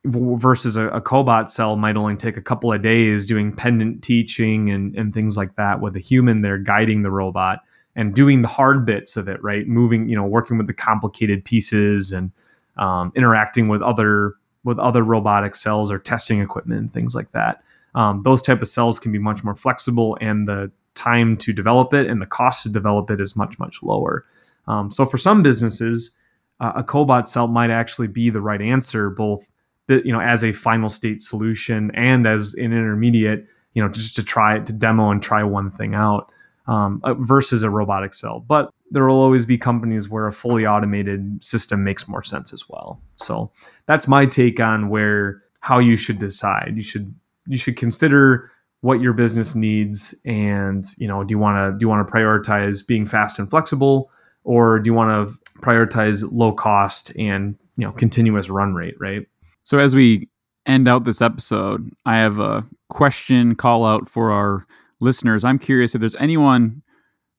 versus 0.04 0.76
a, 0.76 0.88
a, 0.90 1.00
cobot 1.00 1.50
cell 1.50 1.74
might 1.74 1.96
only 1.96 2.14
take 2.14 2.36
a 2.36 2.42
couple 2.42 2.72
of 2.72 2.80
days 2.80 3.26
doing 3.26 3.50
pendant 3.52 4.04
teaching 4.04 4.70
and, 4.70 4.94
and 4.94 5.12
things 5.12 5.36
like 5.36 5.56
that 5.56 5.80
with 5.80 5.96
a 5.96 5.98
human 5.98 6.42
there 6.42 6.58
guiding 6.58 7.02
the 7.02 7.10
robot 7.10 7.58
and 7.96 8.14
doing 8.14 8.42
the 8.42 8.48
hard 8.48 8.86
bits 8.86 9.16
of 9.16 9.26
it 9.28 9.42
right? 9.42 9.66
Moving 9.66 10.08
you 10.08 10.14
know 10.14 10.24
working 10.24 10.58
with 10.58 10.68
the 10.68 10.74
complicated 10.74 11.44
pieces 11.44 12.12
and 12.12 12.30
um, 12.76 13.12
interacting 13.16 13.66
with 13.68 13.82
other 13.82 14.34
with 14.66 14.78
other 14.78 15.02
robotic 15.02 15.56
cells 15.56 15.90
or 15.90 15.98
testing 15.98 16.42
equipment 16.42 16.80
and 16.80 16.92
things 16.92 17.14
like 17.14 17.32
that 17.32 17.62
um, 17.96 18.20
those 18.20 18.42
type 18.42 18.60
of 18.60 18.68
cells 18.68 19.00
can 19.00 19.10
be 19.10 19.18
much 19.18 19.42
more 19.42 19.54
flexible 19.54 20.16
and 20.20 20.46
the 20.46 20.70
time 20.94 21.36
to 21.38 21.52
develop 21.52 21.94
it 21.94 22.06
and 22.06 22.20
the 22.20 22.26
cost 22.26 22.62
to 22.62 22.68
develop 22.68 23.10
it 23.10 23.20
is 23.20 23.34
much 23.34 23.58
much 23.58 23.82
lower. 23.82 24.24
Um, 24.68 24.90
so 24.90 25.06
for 25.06 25.18
some 25.18 25.42
businesses, 25.42 26.16
uh, 26.60 26.72
a 26.76 26.84
cobot 26.84 27.26
cell 27.26 27.48
might 27.48 27.70
actually 27.70 28.08
be 28.08 28.30
the 28.30 28.40
right 28.40 28.60
answer, 28.60 29.08
both 29.08 29.50
you 29.88 30.12
know 30.12 30.20
as 30.20 30.44
a 30.44 30.52
final 30.52 30.90
state 30.90 31.22
solution 31.22 31.90
and 31.94 32.26
as 32.26 32.54
an 32.54 32.64
intermediate, 32.64 33.46
you 33.72 33.82
know, 33.82 33.88
just 33.88 34.14
to 34.16 34.24
try 34.24 34.56
it 34.56 34.66
to 34.66 34.72
demo 34.74 35.10
and 35.10 35.22
try 35.22 35.42
one 35.42 35.70
thing 35.70 35.94
out 35.94 36.30
um, 36.66 37.00
uh, 37.04 37.14
versus 37.14 37.62
a 37.62 37.70
robotic 37.70 38.14
cell. 38.14 38.40
But 38.40 38.70
there 38.90 39.06
will 39.06 39.20
always 39.20 39.46
be 39.46 39.58
companies 39.58 40.08
where 40.08 40.26
a 40.26 40.32
fully 40.32 40.66
automated 40.66 41.42
system 41.44 41.82
makes 41.84 42.08
more 42.08 42.22
sense 42.22 42.52
as 42.52 42.68
well. 42.68 43.00
So 43.16 43.50
that's 43.86 44.06
my 44.06 44.26
take 44.26 44.60
on 44.60 44.88
where 44.88 45.42
how 45.60 45.78
you 45.78 45.96
should 45.96 46.18
decide. 46.18 46.74
You 46.76 46.82
should 46.82 47.14
you 47.46 47.58
should 47.58 47.76
consider 47.76 48.50
what 48.80 49.00
your 49.00 49.12
business 49.12 49.54
needs 49.54 50.14
and 50.24 50.84
you 50.98 51.08
know 51.08 51.24
do 51.24 51.32
you 51.32 51.38
want 51.38 51.56
to 51.56 51.76
do 51.76 51.84
you 51.84 51.88
want 51.88 52.06
to 52.06 52.12
prioritize 52.12 52.86
being 52.86 53.06
fast 53.06 53.38
and 53.38 53.50
flexible 53.50 54.10
or 54.44 54.78
do 54.78 54.88
you 54.88 54.94
want 54.94 55.28
to 55.28 55.60
prioritize 55.60 56.24
low 56.30 56.52
cost 56.52 57.10
and 57.18 57.56
you 57.76 57.84
know 57.84 57.92
continuous 57.92 58.48
run 58.48 58.74
rate 58.74 58.94
right 59.00 59.26
so 59.62 59.78
as 59.78 59.94
we 59.94 60.28
end 60.66 60.86
out 60.86 61.04
this 61.04 61.22
episode 61.22 61.90
i 62.04 62.16
have 62.16 62.38
a 62.38 62.64
question 62.88 63.54
call 63.56 63.84
out 63.84 64.08
for 64.08 64.30
our 64.30 64.66
listeners 65.00 65.44
i'm 65.44 65.58
curious 65.58 65.94
if 65.94 66.00
there's 66.00 66.16
anyone 66.16 66.82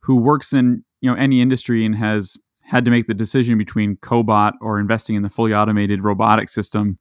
who 0.02 0.18
works 0.18 0.54
in 0.54 0.84
you 1.02 1.10
know 1.10 1.18
any 1.18 1.42
industry 1.42 1.86
and 1.86 1.96
has 1.96 2.38
had 2.64 2.84
to 2.84 2.92
make 2.92 3.08
the 3.08 3.14
decision 3.14 3.58
between 3.58 3.96
cobot 3.98 4.54
or 4.62 4.80
investing 4.80 5.16
in 5.16 5.22
the 5.22 5.30
fully 5.30 5.54
automated 5.54 6.04
robotic 6.04 6.50
system 6.50 6.98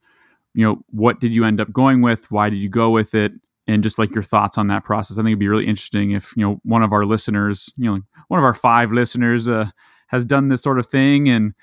you 0.55 0.64
know 0.64 0.83
what 0.90 1.21
did 1.21 1.35
you 1.35 1.45
end 1.45 1.61
up 1.61 1.73
going 1.73 2.03
with 2.03 2.31
why 2.31 2.49
did 2.49 2.59
you 2.59 2.69
go 2.69 2.90
with 2.90 3.14
it 3.14 3.33
and 3.66 3.83
just 3.83 3.99
like 3.99 4.14
your 4.14 4.23
thoughts 4.23 4.59
on 4.59 4.69
that 4.69 4.85
process. 4.85 5.19
I 5.19 5.23
think 5.23 5.31
it'd 5.31 5.38
be 5.38 5.49
really 5.49 5.66
interesting 5.66 6.12
if 6.12 6.37
you 6.37 6.45
know 6.45 6.61
one 6.62 6.83
of 6.83 6.92
our 6.92 7.05
listeners, 7.05 7.73
you 7.77 7.92
know, 7.92 8.01
one 8.29 8.38
of 8.38 8.45
our 8.45 8.55
five 8.55 8.92
listeners, 8.92 9.49
uh, 9.49 9.71
has 10.09 10.25
done 10.25 10.49
this 10.49 10.62
sort 10.62 10.79
of 10.79 10.87
thing 10.87 11.29
and 11.29 11.55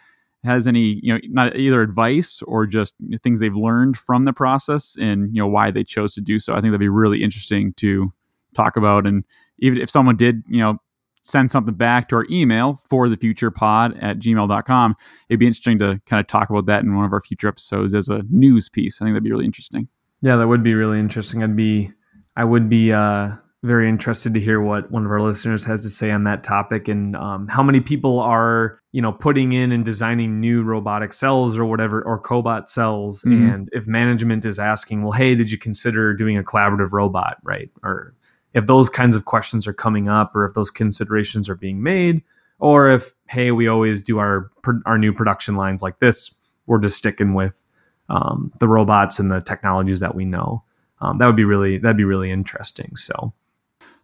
has 0.44 0.68
any 0.68 1.00
you 1.02 1.14
know 1.14 1.20
not 1.30 1.56
either 1.56 1.82
advice 1.82 2.42
or 2.42 2.66
just 2.66 2.96
things 3.22 3.40
they've 3.40 3.56
learned 3.56 3.98
from 3.98 4.26
the 4.26 4.34
process 4.34 4.98
and 5.00 5.34
you 5.34 5.42
know 5.42 5.48
why 5.48 5.72
they 5.72 5.84
chose 5.84 6.14
to 6.16 6.22
do 6.22 6.40
so. 6.40 6.54
I 6.54 6.58
think 6.58 6.72
that'd 6.72 6.80
be 6.80 6.90
really 6.90 7.24
interesting 7.24 7.74
to 7.76 8.12
talk 8.54 8.78
about. 8.78 9.06
And 9.06 9.24
even 9.60 9.82
if 9.82 9.90
someone 9.90 10.16
did, 10.16 10.44
you 10.48 10.60
know. 10.60 10.78
Send 11.26 11.52
something 11.52 11.74
back 11.76 12.10
to 12.10 12.18
our 12.18 12.26
email 12.30 12.82
for 12.90 13.08
the 13.08 13.16
future 13.16 13.50
pod 13.50 13.98
at 14.02 14.20
gmail.com. 14.20 14.96
It'd 15.30 15.40
be 15.40 15.48
interesting 15.48 15.80
to 15.80 16.02
kind 16.06 16.20
of 16.20 16.28
talk 16.28 16.50
about 16.50 16.66
that 16.66 16.84
in 16.84 16.98
one 16.98 17.06
of 17.06 17.14
our 17.14 17.22
future 17.22 17.48
episodes 17.48 17.94
as 17.94 18.10
a 18.10 18.24
news 18.30 18.68
piece. 18.68 19.02
I 19.02 19.06
think 19.06 19.14
that'd 19.14 19.24
be 19.24 19.32
really 19.32 19.46
interesting. 19.46 19.88
Yeah, 20.22 20.36
that 20.36 20.50
would 20.50 20.64
be 20.64 20.74
really 20.74 21.00
interesting. 21.00 21.42
I'd 21.42 21.56
be, 21.56 21.92
I 22.36 22.44
would 22.44 22.68
be 22.68 22.92
uh, 22.92 23.36
very 23.64 23.88
interested 23.88 24.34
to 24.34 24.40
hear 24.42 24.60
what 24.60 24.92
one 24.92 25.06
of 25.06 25.12
our 25.12 25.22
listeners 25.22 25.64
has 25.64 25.84
to 25.84 25.90
say 25.90 26.12
on 26.12 26.26
that 26.26 26.44
topic 26.44 26.90
and 26.90 27.16
um, 27.16 27.48
how 27.48 27.64
many 27.64 27.80
people 27.80 28.20
are, 28.20 28.82
you 28.92 29.02
know, 29.02 29.14
putting 29.14 29.54
in 29.54 29.72
and 29.72 29.86
designing 29.86 30.42
new 30.42 30.62
robotic 30.62 31.14
cells 31.14 31.58
or 31.58 31.64
whatever 31.64 32.02
or 32.04 32.22
cobot 32.22 32.68
cells, 32.68 33.24
mm-hmm. 33.24 33.50
and 33.50 33.70
if 33.72 33.88
management 33.88 34.44
is 34.44 34.60
asking, 34.60 35.04
well, 35.04 35.14
hey, 35.14 35.36
did 35.36 35.50
you 35.50 35.58
consider 35.58 36.14
doing 36.14 36.38
a 36.38 36.44
collaborative 36.44 36.92
robot, 36.92 37.38
right? 37.44 37.70
Or 37.82 38.14
if 38.54 38.68
those 38.68 38.90
kinds 38.90 39.16
of 39.16 39.26
questions 39.26 39.68
are 39.68 39.74
coming 39.74 40.08
up, 40.08 40.36
or 40.36 40.46
if 40.46 40.54
those 40.54 40.72
considerations 40.72 41.50
are 41.50 41.56
being 41.56 41.82
made, 41.82 42.24
or 42.60 42.92
if 42.92 43.12
hey, 43.30 43.52
we 43.52 43.68
always 43.68 44.02
do 44.02 44.20
our 44.20 44.50
our 44.86 44.98
new 44.98 45.14
production 45.14 45.56
lines 45.56 45.82
like 45.82 46.00
this, 46.00 46.40
we're 46.66 46.80
just 46.80 46.98
sticking 46.98 47.34
with 47.34 47.64
um, 48.10 48.52
the 48.60 48.68
robots 48.68 49.20
and 49.20 49.32
the 49.32 49.42
technologies 49.42 50.00
that 50.00 50.16
we 50.16 50.26
know. 50.26 50.64
Um, 51.02 51.18
that 51.18 51.26
would 51.26 51.36
be 51.36 51.44
really 51.44 51.78
that'd 51.78 51.98
be 51.98 52.04
really 52.04 52.32
interesting. 52.32 52.96
So, 52.96 53.34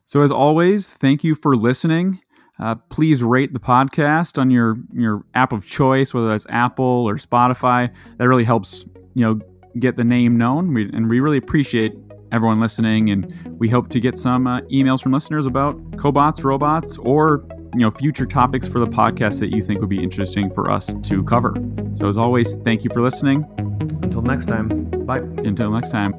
so 0.05 0.21
as 0.21 0.31
always, 0.31 0.93
thank 0.93 1.23
you 1.23 1.35
for 1.35 1.55
listening. 1.55 2.19
Uh, 2.59 2.75
please 2.75 3.23
rate 3.23 3.53
the 3.53 3.59
podcast 3.59 4.37
on 4.37 4.51
your 4.51 4.77
your 4.93 5.23
app 5.33 5.53
of 5.53 5.65
choice, 5.65 6.13
whether 6.13 6.27
that's 6.27 6.45
Apple 6.49 7.07
or 7.07 7.15
Spotify. 7.15 7.91
That 8.17 8.27
really 8.27 8.43
helps 8.43 8.85
you 9.13 9.25
know 9.25 9.39
get 9.77 9.95
the 9.95 10.03
name 10.03 10.37
known, 10.37 10.73
we, 10.73 10.91
and 10.91 11.09
we 11.09 11.19
really 11.19 11.37
appreciate 11.37 11.93
everyone 12.31 12.59
listening. 12.59 13.09
And 13.09 13.33
we 13.59 13.69
hope 13.69 13.89
to 13.89 13.99
get 13.99 14.17
some 14.17 14.47
uh, 14.47 14.61
emails 14.61 15.03
from 15.03 15.11
listeners 15.11 15.45
about 15.45 15.75
cobots, 15.91 16.43
robots, 16.43 16.97
or 16.97 17.45
you 17.73 17.81
know 17.81 17.91
future 17.91 18.25
topics 18.25 18.67
for 18.67 18.79
the 18.79 18.87
podcast 18.87 19.39
that 19.41 19.53
you 19.55 19.61
think 19.61 19.79
would 19.79 19.89
be 19.89 20.01
interesting 20.01 20.49
for 20.49 20.71
us 20.71 20.93
to 21.07 21.23
cover. 21.23 21.53
So 21.93 22.09
as 22.09 22.17
always, 22.17 22.55
thank 22.55 22.83
you 22.83 22.89
for 22.89 23.01
listening. 23.01 23.45
Until 24.01 24.21
next 24.21 24.47
time, 24.47 24.89
bye. 25.05 25.19
Until 25.19 25.71
next 25.71 25.91
time. 25.91 26.13